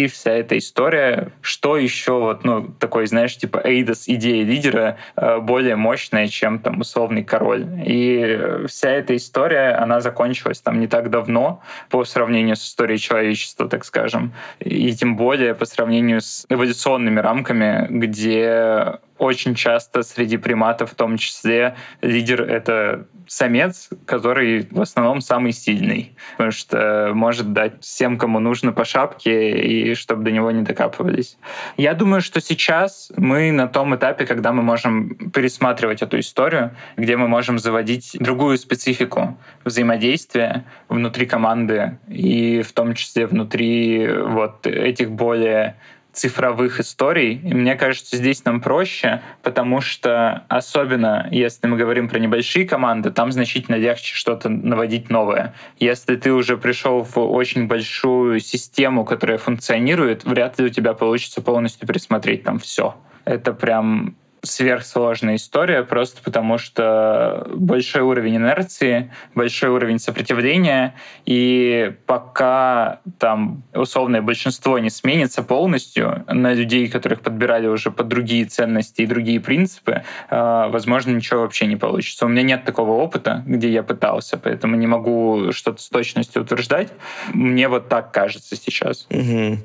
[0.06, 5.76] вся эта история, что еще вот, ну, такой, знаешь, типа Эйдос, идея лидера э, более
[5.76, 7.66] мощная, чем там условный король.
[7.86, 13.68] И вся эта история, она закончилась там не так давно по сравнению с историей человечества,
[13.68, 14.32] так скажем.
[14.60, 21.16] И тем более по сравнению с эволюционными рамками, где очень часто среди приматов в том
[21.16, 28.38] числе лидер— это самец, который в основном самый сильный, потому что может дать всем, кому
[28.38, 31.38] нужно, по шапке, и чтобы до него не докапывались.
[31.76, 37.16] Я думаю, что сейчас мы на том этапе, когда мы можем пересматривать эту историю, где
[37.16, 45.10] мы можем заводить другую специфику взаимодействия внутри команды и в том числе внутри вот этих
[45.10, 45.76] более
[46.14, 47.34] цифровых историй.
[47.34, 53.10] И мне кажется, здесь нам проще, потому что особенно если мы говорим про небольшие команды,
[53.10, 55.54] там значительно легче что-то наводить новое.
[55.78, 61.42] Если ты уже пришел в очень большую систему, которая функционирует, вряд ли у тебя получится
[61.42, 62.94] полностью пересмотреть там все.
[63.24, 73.00] Это прям сверхсложная история, просто потому что большой уровень инерции, большой уровень сопротивления, и пока
[73.18, 79.06] там условное большинство не сменится полностью на людей, которых подбирали уже под другие ценности и
[79.06, 82.26] другие принципы, а, возможно, ничего вообще не получится.
[82.26, 86.92] У меня нет такого опыта, где я пытался, поэтому не могу что-то с точностью утверждать.
[87.32, 89.06] Мне вот так кажется сейчас.
[89.10, 89.58] Угу.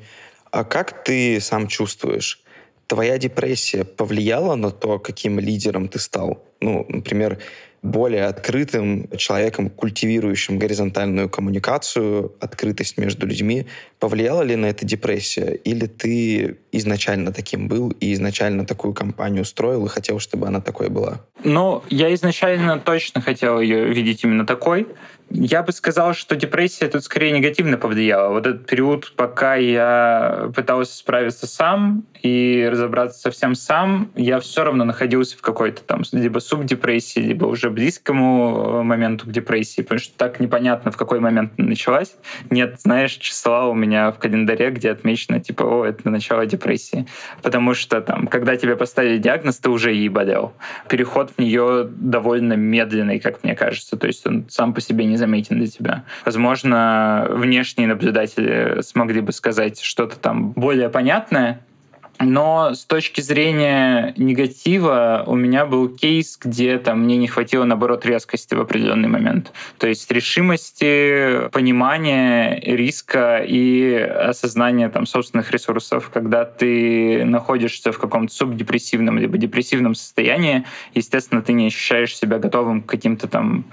[0.52, 2.39] А как ты сам чувствуешь?
[2.90, 6.44] Твоя депрессия повлияла на то, каким лидером ты стал?
[6.60, 7.38] Ну, например,
[7.82, 13.66] более открытым человеком, культивирующим горизонтальную коммуникацию, открытость между людьми.
[14.00, 15.52] Повлияла ли на это депрессия?
[15.52, 20.88] Или ты изначально таким был и изначально такую компанию строил и хотел, чтобы она такой
[20.88, 21.20] была?
[21.44, 24.86] Ну, я изначально точно хотел ее видеть именно такой.
[25.32, 28.32] Я бы сказал, что депрессия тут скорее негативно повлияла.
[28.32, 34.84] Вот этот период, пока я пытался справиться сам и разобраться совсем сам, я все равно
[34.84, 40.40] находился в какой-то там либо субдепрессии, либо уже близкому моменту к депрессии, потому что так
[40.40, 42.16] непонятно, в какой момент началась.
[42.50, 47.06] Нет, знаешь, числа у меня в календаре, где отмечено, типа, о, это начало депрессии.
[47.42, 50.52] Потому что там, когда тебе поставили диагноз, ты уже ей болел.
[50.88, 53.96] Переход в нее довольно медленный, как мне кажется.
[53.96, 56.04] То есть он сам по себе не заметен для тебя.
[56.24, 61.60] Возможно, внешние наблюдатели смогли бы сказать что-то там более понятное,
[62.20, 68.04] но с точки зрения негатива у меня был кейс, где там мне не хватило, наоборот,
[68.04, 69.52] резкости в определенный момент.
[69.78, 76.10] То есть решимости, понимания риска и осознания там собственных ресурсов.
[76.12, 82.82] Когда ты находишься в каком-то субдепрессивном либо депрессивном состоянии, естественно, ты не ощущаешь себя готовым
[82.82, 83.64] к каким-то там,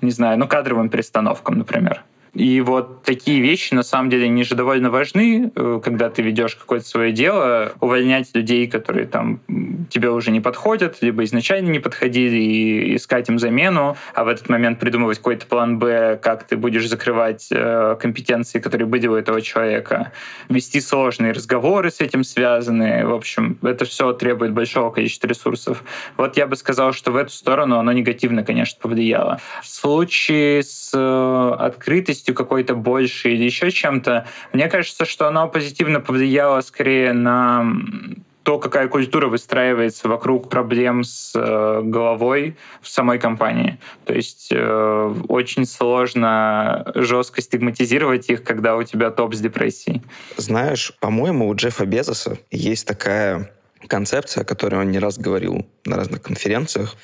[0.00, 2.02] не знаю, ну, кадровым перестановкам, например.
[2.34, 6.56] И вот такие вещи, на самом деле, они же довольно важны, э, когда ты ведешь
[6.56, 7.72] какое-то свое дело.
[7.80, 9.40] Увольнять людей, которые там
[9.88, 14.48] тебе уже не подходят, либо изначально не подходили, и искать им замену, а в этот
[14.48, 19.40] момент придумывать какой-то план Б, как ты будешь закрывать э, компетенции, которые были у этого
[19.40, 20.12] человека,
[20.48, 23.06] вести сложные разговоры с этим связанные.
[23.06, 25.84] В общем, это все требует большого количества ресурсов.
[26.16, 29.40] Вот я бы сказал, что в эту сторону оно негативно, конечно, повлияло.
[29.62, 36.00] В случае с э, открытостью какой-то больше или еще чем-то, мне кажется, что оно позитивно
[36.00, 37.66] повлияло скорее на
[38.44, 43.78] то, какая культура выстраивается вокруг проблем с э, головой в самой компании.
[44.04, 50.02] То есть э, очень сложно жестко стигматизировать их, когда у тебя топ с депрессией.
[50.36, 53.50] Знаешь, по-моему, у Джеффа Безоса есть такая
[53.88, 56.96] концепция, о которой он не раз говорил на разных конференциях,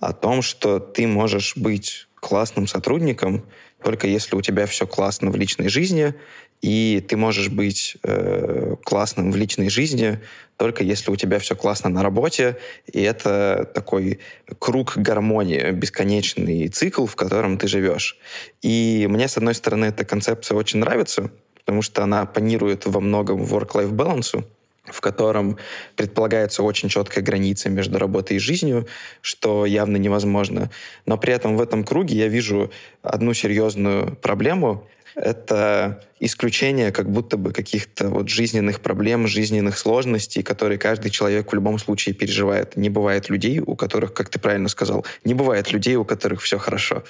[0.00, 3.44] о том, что ты можешь быть классным сотрудником,
[3.82, 6.14] только если у тебя все классно в личной жизни,
[6.62, 10.20] и ты можешь быть э, классным в личной жизни
[10.60, 12.58] только если у тебя все классно на работе,
[12.92, 14.20] и это такой
[14.58, 18.18] круг гармонии, бесконечный цикл, в котором ты живешь.
[18.60, 23.42] И мне, с одной стороны, эта концепция очень нравится, потому что она панирует во многом
[23.42, 24.44] work-life balance,
[24.84, 25.58] в котором
[25.96, 28.86] предполагается очень четкая граница между работой и жизнью,
[29.20, 30.70] что явно невозможно.
[31.06, 32.70] Но при этом в этом круге я вижу
[33.02, 40.78] одну серьезную проблему— это исключение как будто бы каких-то вот жизненных проблем, жизненных сложностей, которые
[40.78, 42.76] каждый человек в любом случае переживает.
[42.76, 46.58] Не бывает людей, у которых, как ты правильно сказал, не бывает людей, у которых все
[46.58, 47.02] хорошо.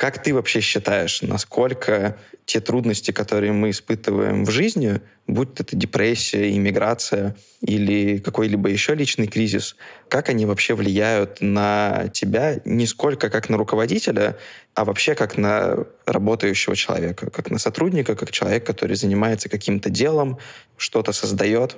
[0.00, 6.56] Как ты вообще считаешь, насколько те трудности, которые мы испытываем в жизни, будь это депрессия,
[6.56, 9.76] иммиграция или какой-либо еще личный кризис,
[10.08, 14.38] как они вообще влияют на тебя не сколько как на руководителя,
[14.74, 20.38] а вообще как на работающего человека, как на сотрудника, как человек, который занимается каким-то делом,
[20.78, 21.76] что-то создает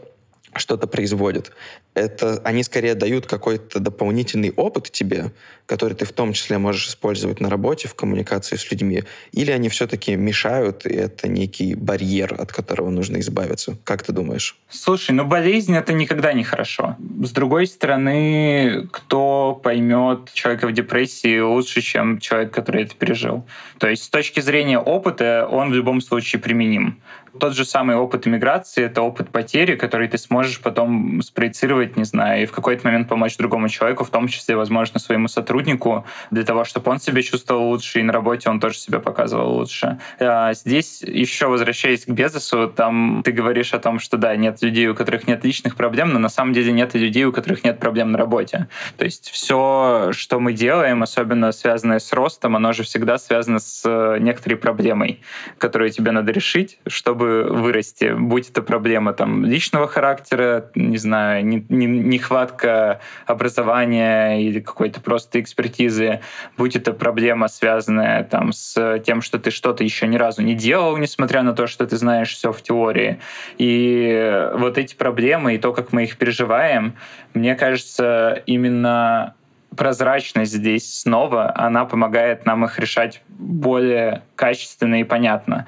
[0.55, 1.53] что-то производят.
[1.95, 5.32] Это они скорее дают какой-то дополнительный опыт тебе,
[5.66, 9.68] который ты в том числе можешь использовать на работе, в коммуникации с людьми, или они
[9.68, 13.76] все-таки мешают, и это некий барьер, от которого нужно избавиться.
[13.84, 14.57] Как ты думаешь?
[14.70, 16.97] Слушай, ну болезнь— это никогда не хорошо.
[17.22, 23.45] С другой стороны, кто поймет человека в депрессии лучше, чем человек, который это пережил?
[23.78, 27.01] То есть с точки зрения опыта он в любом случае применим.
[27.38, 32.43] Тот же самый опыт иммиграции— это опыт потери, который ты сможешь потом спроецировать, не знаю,
[32.43, 36.64] и в какой-то момент помочь другому человеку, в том числе, возможно, своему сотруднику, для того,
[36.64, 39.99] чтобы он себя чувствовал лучше, и на работе он тоже себя показывал лучше.
[40.18, 44.89] А здесь еще возвращаясь к Безосу, там ты говоришь о том, что да, нет людей,
[44.89, 47.78] у которых нет личных проблем, но на самом деле нет и людей, у которых нет
[47.78, 48.68] проблем на работе.
[48.97, 53.83] То есть все, что мы делаем, особенно связанное с ростом, оно же всегда связано с
[53.85, 55.20] э, некоторой проблемой,
[55.59, 63.01] которую тебе надо решить, чтобы вырасти, будь это проблема там личного характера, не знаю, нехватка
[63.27, 66.20] образования или какой-то просто экспертизы,
[66.57, 70.97] будь это проблема, связанная там с тем, что ты что-то еще ни разу не делал,
[70.97, 73.18] несмотря на то, что ты знаешь все в теории.
[73.59, 76.95] И вот эти проблемы и то, как мы их переживаем,
[77.35, 79.35] мне кажется, именно
[79.77, 85.66] прозрачность здесь снова, она помогает нам их решать более качественно и понятно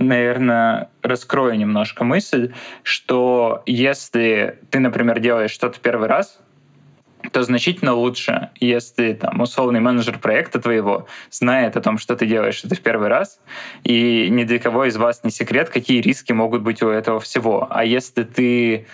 [0.00, 6.40] наверное, раскрою немножко мысль, что если ты, например, делаешь что-то первый раз,
[7.32, 12.64] то значительно лучше, если там условный менеджер проекта твоего знает о том, что ты делаешь
[12.64, 13.40] это в первый раз,
[13.84, 17.68] и ни для кого из вас не секрет, какие риски могут быть у этого всего.
[17.70, 18.86] А если ты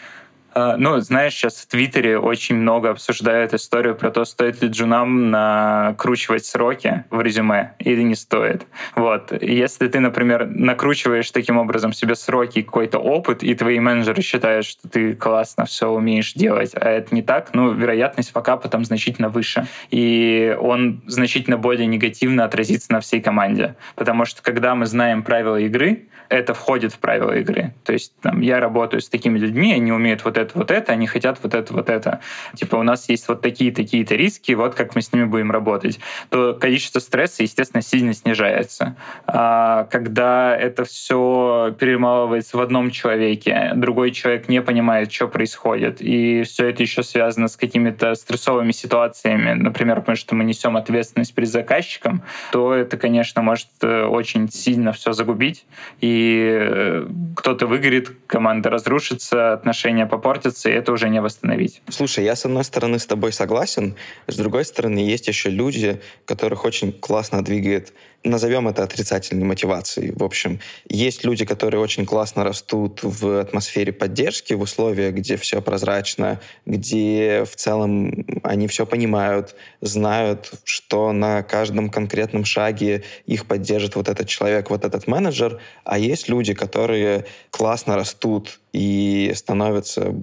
[0.56, 6.46] ну, знаешь, сейчас в Твиттере очень много обсуждают историю про то, стоит ли джунам накручивать
[6.46, 8.66] сроки в резюме или не стоит.
[8.94, 9.32] Вот.
[9.42, 14.88] Если ты, например, накручиваешь таким образом себе сроки, какой-то опыт, и твои менеджеры считают, что
[14.88, 19.66] ты классно все умеешь делать, а это не так, ну, вероятность факапа там значительно выше.
[19.90, 23.76] И он значительно более негативно отразится на всей команде.
[23.94, 27.72] Потому что когда мы знаем правила игры, это входит в правила игры.
[27.84, 31.06] То есть там, я работаю с такими людьми, они умеют вот это, вот это, они
[31.06, 32.20] хотят вот это, вот это.
[32.54, 35.98] Типа у нас есть вот такие, такие-то риски, вот как мы с ними будем работать.
[36.30, 38.96] То количество стресса, естественно, сильно снижается.
[39.26, 46.42] А когда это все перемалывается в одном человеке, другой человек не понимает, что происходит, и
[46.42, 51.48] все это еще связано с какими-то стрессовыми ситуациями, например, потому что мы несем ответственность перед
[51.48, 52.22] заказчиком,
[52.52, 55.66] то это, конечно, может э, очень сильно все загубить.
[56.00, 57.04] И и
[57.36, 61.82] кто-то выгорит, команда разрушится, отношения попортятся, и это уже не восстановить.
[61.88, 63.94] Слушай, я с одной стороны с тобой согласен,
[64.26, 67.92] с другой стороны есть еще люди, которых очень классно двигает
[68.26, 70.12] назовем это отрицательной мотивацией.
[70.14, 75.62] В общем, есть люди, которые очень классно растут в атмосфере поддержки, в условиях, где все
[75.62, 83.96] прозрачно, где в целом они все понимают, знают, что на каждом конкретном шаге их поддержит
[83.96, 85.60] вот этот человек, вот этот менеджер.
[85.84, 90.14] А есть люди, которые классно растут и становятся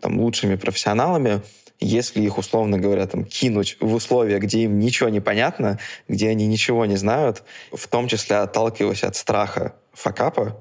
[0.00, 1.42] там, лучшими профессионалами,
[1.82, 5.78] если их, условно говоря, там, кинуть в условия, где им ничего не понятно,
[6.08, 10.58] где они ничего не знают, в том числе отталкиваясь от страха факапа,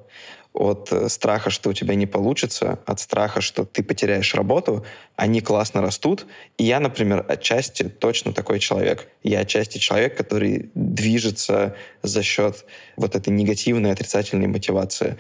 [0.54, 5.42] от э, страха, что у тебя не получится, от страха, что ты потеряешь работу, они
[5.42, 6.26] классно растут.
[6.58, 9.08] И я, например, отчасти точно такой человек.
[9.24, 12.66] Я отчасти человек, который движется за счет
[12.98, 15.18] вот этой негативной, отрицательной мотивации.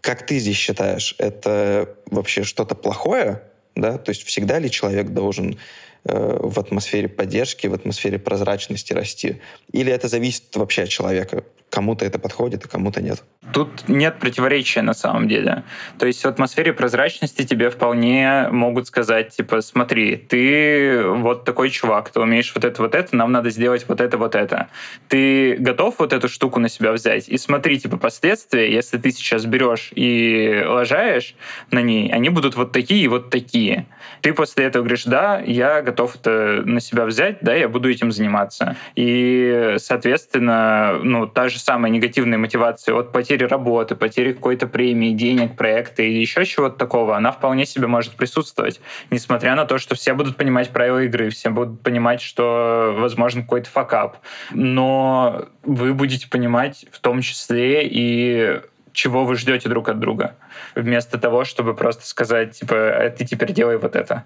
[0.00, 3.42] Как ты здесь считаешь, это вообще что-то плохое?
[3.74, 3.98] Да?
[3.98, 5.58] То есть всегда ли человек должен
[6.04, 9.40] э, в атмосфере поддержки, в атмосфере прозрачности расти?
[9.72, 11.44] Или это зависит вообще от человека?
[11.70, 13.22] Кому-то это подходит, а кому-то нет.
[13.52, 15.62] Тут нет противоречия на самом деле.
[15.98, 22.10] То есть в атмосфере прозрачности тебе вполне могут сказать, типа, смотри, ты вот такой чувак,
[22.10, 24.68] ты умеешь вот это, вот это, нам надо сделать вот это, вот это.
[25.08, 27.28] Ты готов вот эту штуку на себя взять?
[27.28, 31.36] И смотри, типа, последствия, если ты сейчас берешь и лажаешь
[31.70, 33.86] на ней, они будут вот такие и вот такие.
[34.22, 38.10] Ты после этого говоришь, да, я готов это на себя взять, да, я буду этим
[38.10, 38.76] заниматься.
[38.96, 45.56] И, соответственно, ну, та же самая негативная мотивация от потери работы, потери какой-то премии, денег,
[45.56, 48.80] проекта или еще чего-то такого, она вполне себе может присутствовать.
[49.10, 53.70] Несмотря на то, что все будут понимать правила игры, все будут понимать, что возможно какой-то
[53.70, 54.18] факап.
[54.52, 58.60] Но вы будете понимать в том числе и
[58.92, 60.36] чего вы ждете друг от друга,
[60.74, 64.24] вместо того, чтобы просто сказать, типа, «А ты теперь делай вот это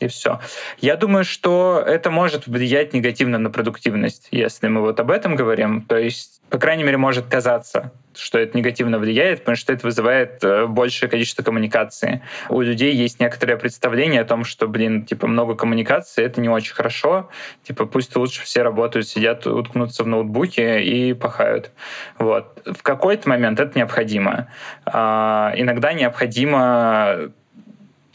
[0.00, 0.40] и все.
[0.80, 5.82] Я думаю, что это может влиять негативно на продуктивность, если мы вот об этом говорим.
[5.82, 10.42] То есть, по крайней мере, может казаться, что это негативно влияет, потому что это вызывает
[10.42, 12.22] э, большее количество коммуникации.
[12.48, 16.74] У людей есть некоторое представление о том, что, блин, типа много коммуникации— это не очень
[16.74, 17.30] хорошо.
[17.62, 21.70] Типа пусть лучше все работают, сидят, уткнутся в ноутбуке и пахают.
[22.18, 22.60] Вот.
[22.66, 24.48] В какой-то момент это необходимо.
[24.84, 27.30] А, иногда необходимо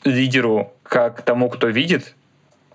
[0.04, 2.16] лидеру как тому, кто видит,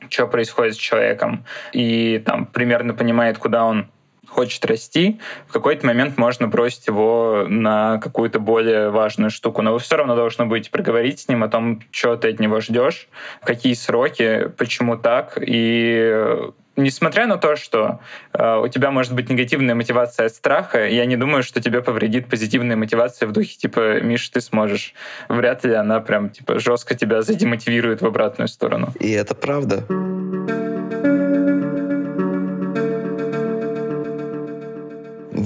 [0.08, 3.88] что происходит с человеком, и там примерно понимает, куда он
[4.30, 9.62] хочет расти, в какой-то момент можно бросить его на какую-то более важную штуку.
[9.62, 12.60] Но вы все равно должны быть проговорить с ним о том, что ты от него
[12.60, 13.08] ждешь,
[13.42, 18.00] какие сроки, почему так, и несмотря на то, что
[18.32, 22.28] э, у тебя может быть негативная мотивация от страха, я не думаю, что тебе повредит
[22.28, 24.94] позитивная мотивация в духе типа «Миш, ты сможешь».
[25.28, 28.92] Вряд ли она прям типа жестко тебя задемотивирует в обратную сторону.
[28.98, 29.84] И это правда.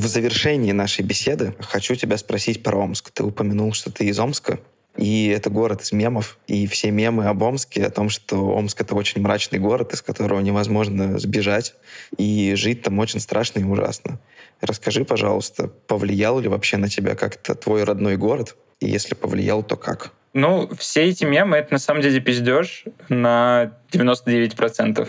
[0.04, 3.10] В завершении нашей беседы хочу тебя спросить про Омск.
[3.10, 4.60] Ты упомянул, что ты из Омска.
[4.98, 6.36] И это город из мемов.
[6.46, 10.40] И все мемы об Омске, о том, что Омск— это очень мрачный город, из которого
[10.40, 11.74] невозможно сбежать.
[12.18, 14.18] И жить там очень страшно и ужасно.
[14.60, 18.56] Расскажи, пожалуйста, повлиял ли вообще на тебя как-то твой родной город?
[18.80, 20.12] И если повлиял, то как?
[20.34, 25.08] Ну, все эти мемы— это на самом деле пиздеж на 99%.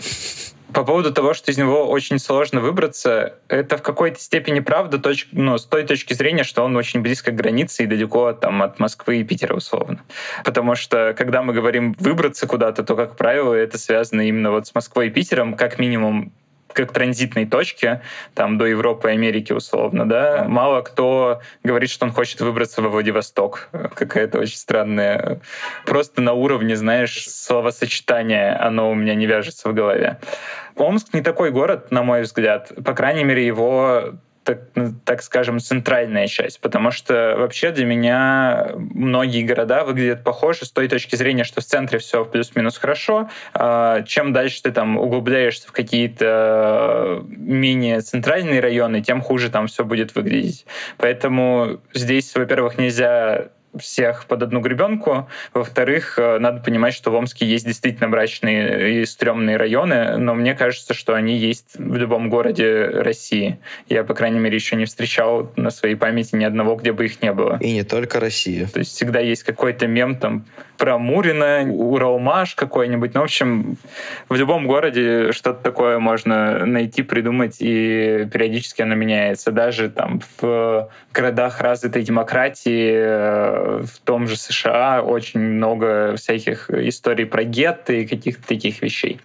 [0.76, 5.26] По поводу того, что из него очень сложно выбраться, это в какой-то степени правда точ...
[5.32, 8.78] ну, с той точки зрения, что он очень близко к границе и далеко там, от
[8.78, 10.02] Москвы и Питера условно.
[10.44, 14.74] Потому что когда мы говорим выбраться куда-то, то, как правило, это связано именно вот с
[14.74, 16.30] Москвой и Питером, как минимум
[16.76, 18.02] как транзитной точке,
[18.34, 22.88] там, до Европы и Америки условно, да, мало кто говорит, что он хочет выбраться во
[22.88, 23.68] Владивосток.
[23.94, 25.40] Какая-то очень странная...
[25.86, 30.18] Просто на уровне, знаешь, словосочетания оно у меня не вяжется в голове.
[30.76, 32.70] Омск не такой город, на мой взгляд.
[32.84, 34.14] По крайней мере, его
[34.46, 40.64] так, ну, так скажем, центральная часть, потому что вообще для меня многие города выглядят похожи
[40.64, 44.98] с той точки зрения, что в центре все плюс-минус хорошо, а чем дальше ты там
[44.98, 50.64] углубляешься в какие-то менее центральные районы, тем хуже там все будет выглядеть.
[50.96, 53.48] Поэтому здесь, во-первых, нельзя
[53.78, 55.28] всех под одну гребенку.
[55.54, 60.54] Во-вторых, э, надо понимать, что в Омске есть действительно мрачные и стрёмные районы, но мне
[60.54, 63.58] кажется, что они есть в любом городе России.
[63.88, 67.22] Я, по крайней мере, еще не встречал на своей памяти ни одного, где бы их
[67.22, 67.58] не было.
[67.60, 68.66] И не только Россия.
[68.66, 70.44] То есть всегда есть какой-то мем там
[70.76, 73.14] про Мурина, Уралмаш какой-нибудь.
[73.14, 73.76] Ну, в общем,
[74.28, 79.50] в любом городе что-то такое можно найти, придумать, и периодически оно меняется.
[79.50, 87.26] Даже там в городах развитой демократии э, в том же США очень много всяких историй
[87.26, 89.20] про гетто и каких-то таких вещей.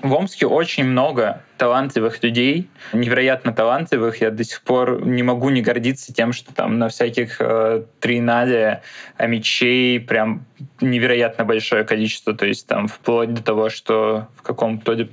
[0.00, 4.20] В Омске очень много талантливых людей, невероятно талантливых.
[4.20, 8.82] Я до сих пор не могу не гордиться тем, что там на всяких э, тринаде
[9.18, 10.46] мечей прям
[10.80, 12.32] невероятно большое количество.
[12.32, 15.08] То есть там вплоть до того, что в каком-то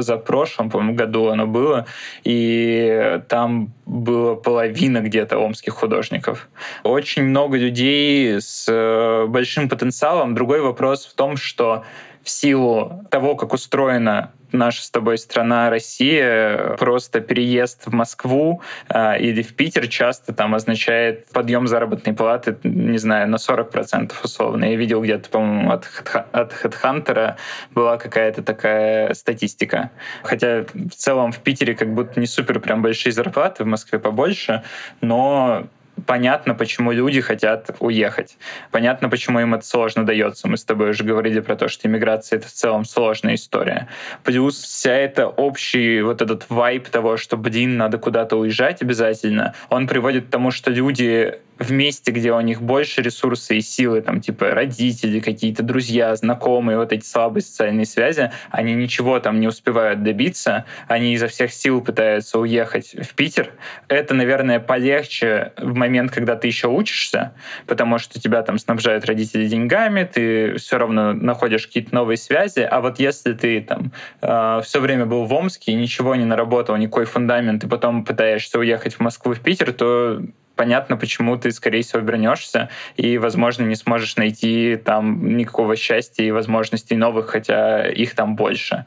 [0.00, 1.84] позапрошлом, по-моему, году оно было,
[2.24, 6.48] и там было половина где-то омских художников.
[6.84, 10.34] Очень много людей с э, большим потенциалом.
[10.34, 11.84] Другой вопрос в том, что
[12.22, 19.20] в силу того, как устроена наша с тобой страна Россия, просто переезд в Москву э,
[19.20, 24.64] или в Питер часто там означает подъем заработной платы, не знаю, на 40% условно.
[24.64, 25.86] Я видел где-то, по-моему, от,
[26.32, 27.36] от HeadHunter
[27.74, 29.90] была какая-то такая статистика.
[30.22, 34.62] Хотя в целом в Питере как будто не супер прям большие зарплаты, в Москве побольше,
[35.00, 35.66] но
[36.06, 38.36] понятно, почему люди хотят уехать.
[38.70, 40.48] Понятно, почему им это сложно дается.
[40.48, 43.88] Мы с тобой уже говорили про то, что иммиграция— это в целом сложная история.
[44.24, 49.86] Плюс вся эта общий вот этот вайп того, что, блин, надо куда-то уезжать обязательно, он
[49.86, 54.22] приводит к тому, что люди в месте, где у них больше ресурсов и силы, там,
[54.22, 60.02] типа родители, какие-то друзья, знакомые, вот эти слабые социальные связи, они ничего там не успевают
[60.02, 63.52] добиться, они изо всех сил пытаются уехать в Питер.
[63.88, 67.32] Это, наверное, полегче в момент, когда ты еще учишься,
[67.66, 72.80] потому что тебя там снабжают родители деньгами, ты все равно находишь какие-то новые связи, а
[72.80, 77.04] вот если ты там э, все время был в Омске и ничего не наработал, никакой
[77.04, 80.22] фундамент, и потом пытаешься уехать в Москву, в Питер, то
[80.56, 86.30] понятно, почему ты, скорее всего, вернешься и, возможно, не сможешь найти там никакого счастья и
[86.30, 88.84] возможностей новых, хотя их там больше.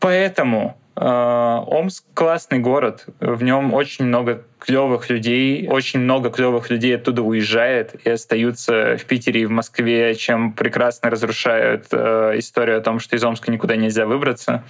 [0.00, 7.22] Поэтому Омск классный город, в нем очень много клевых людей, очень много клевых людей оттуда
[7.22, 12.98] уезжает и остаются в Питере и в Москве, чем прекрасно разрушают э, историю о том,
[12.98, 14.64] что из Омска никуда нельзя выбраться.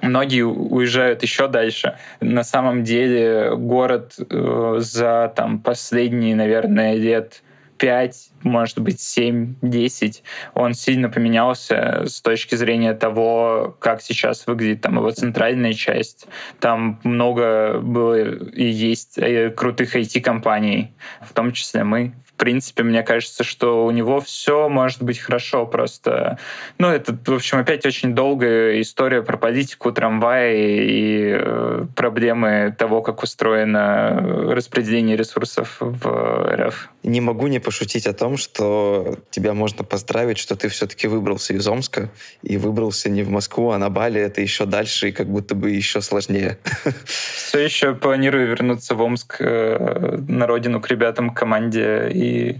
[0.00, 1.98] Многие уезжают еще дальше.
[2.20, 7.42] На самом деле город э, за там, последние, наверное, лет
[7.78, 10.22] 5, может быть, 7, 10,
[10.54, 16.26] он сильно поменялся с точки зрения того, как сейчас выглядит там его центральная часть.
[16.60, 23.02] Там много было и есть э, крутых IT-компаний, в том числе мы в принципе, мне
[23.04, 25.66] кажется, что у него все может быть хорошо.
[25.66, 26.38] Просто,
[26.78, 33.02] ну, это, в общем, опять очень долгая история про политику трамвая и э, проблемы того,
[33.02, 36.90] как устроено распределение ресурсов в РФ.
[37.04, 41.66] Не могу не пошутить о том, что тебя можно поздравить, что ты все-таки выбрался из
[41.68, 42.10] Омска
[42.42, 44.20] и выбрался не в Москву, а на Бали.
[44.20, 46.58] Это еще дальше и как будто бы еще сложнее.
[47.04, 52.56] Все еще планирую вернуться в Омск э, на родину к ребятам, к команде и и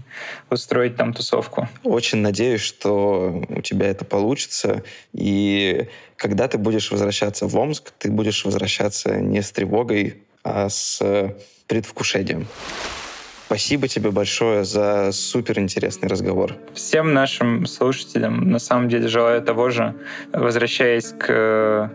[0.49, 1.67] устроить там тусовку.
[1.83, 4.83] Очень надеюсь, что у тебя это получится.
[5.13, 11.01] И когда ты будешь возвращаться в Омск, ты будешь возвращаться не с тревогой, а с
[11.67, 12.47] предвкушением.
[13.47, 16.57] Спасибо тебе большое за супер интересный разговор.
[16.73, 19.93] Всем нашим слушателям на самом деле желаю того же.
[20.33, 21.91] Возвращаясь к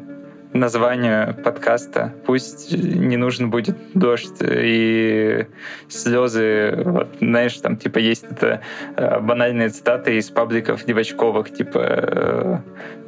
[0.52, 2.12] названию подкаста.
[2.26, 5.46] Пусть не нужен будет дождь и
[5.88, 6.82] слезы.
[6.84, 8.60] Вот, знаешь, там типа есть это
[8.96, 12.58] э, банальные цитаты из пабликов девочковых, типа э,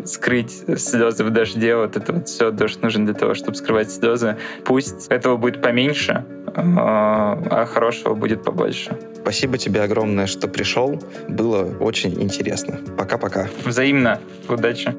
[0.05, 1.77] скрыть слезы в дожде.
[1.77, 4.37] Вот это вот все дождь нужен для того, чтобы скрывать слезы.
[4.65, 8.97] Пусть этого будет поменьше, э, а хорошего будет побольше.
[9.23, 11.01] Спасибо тебе огромное, что пришел.
[11.29, 12.79] Было очень интересно.
[12.97, 13.49] Пока-пока.
[13.65, 14.21] Взаимно.
[14.49, 14.95] Удачи.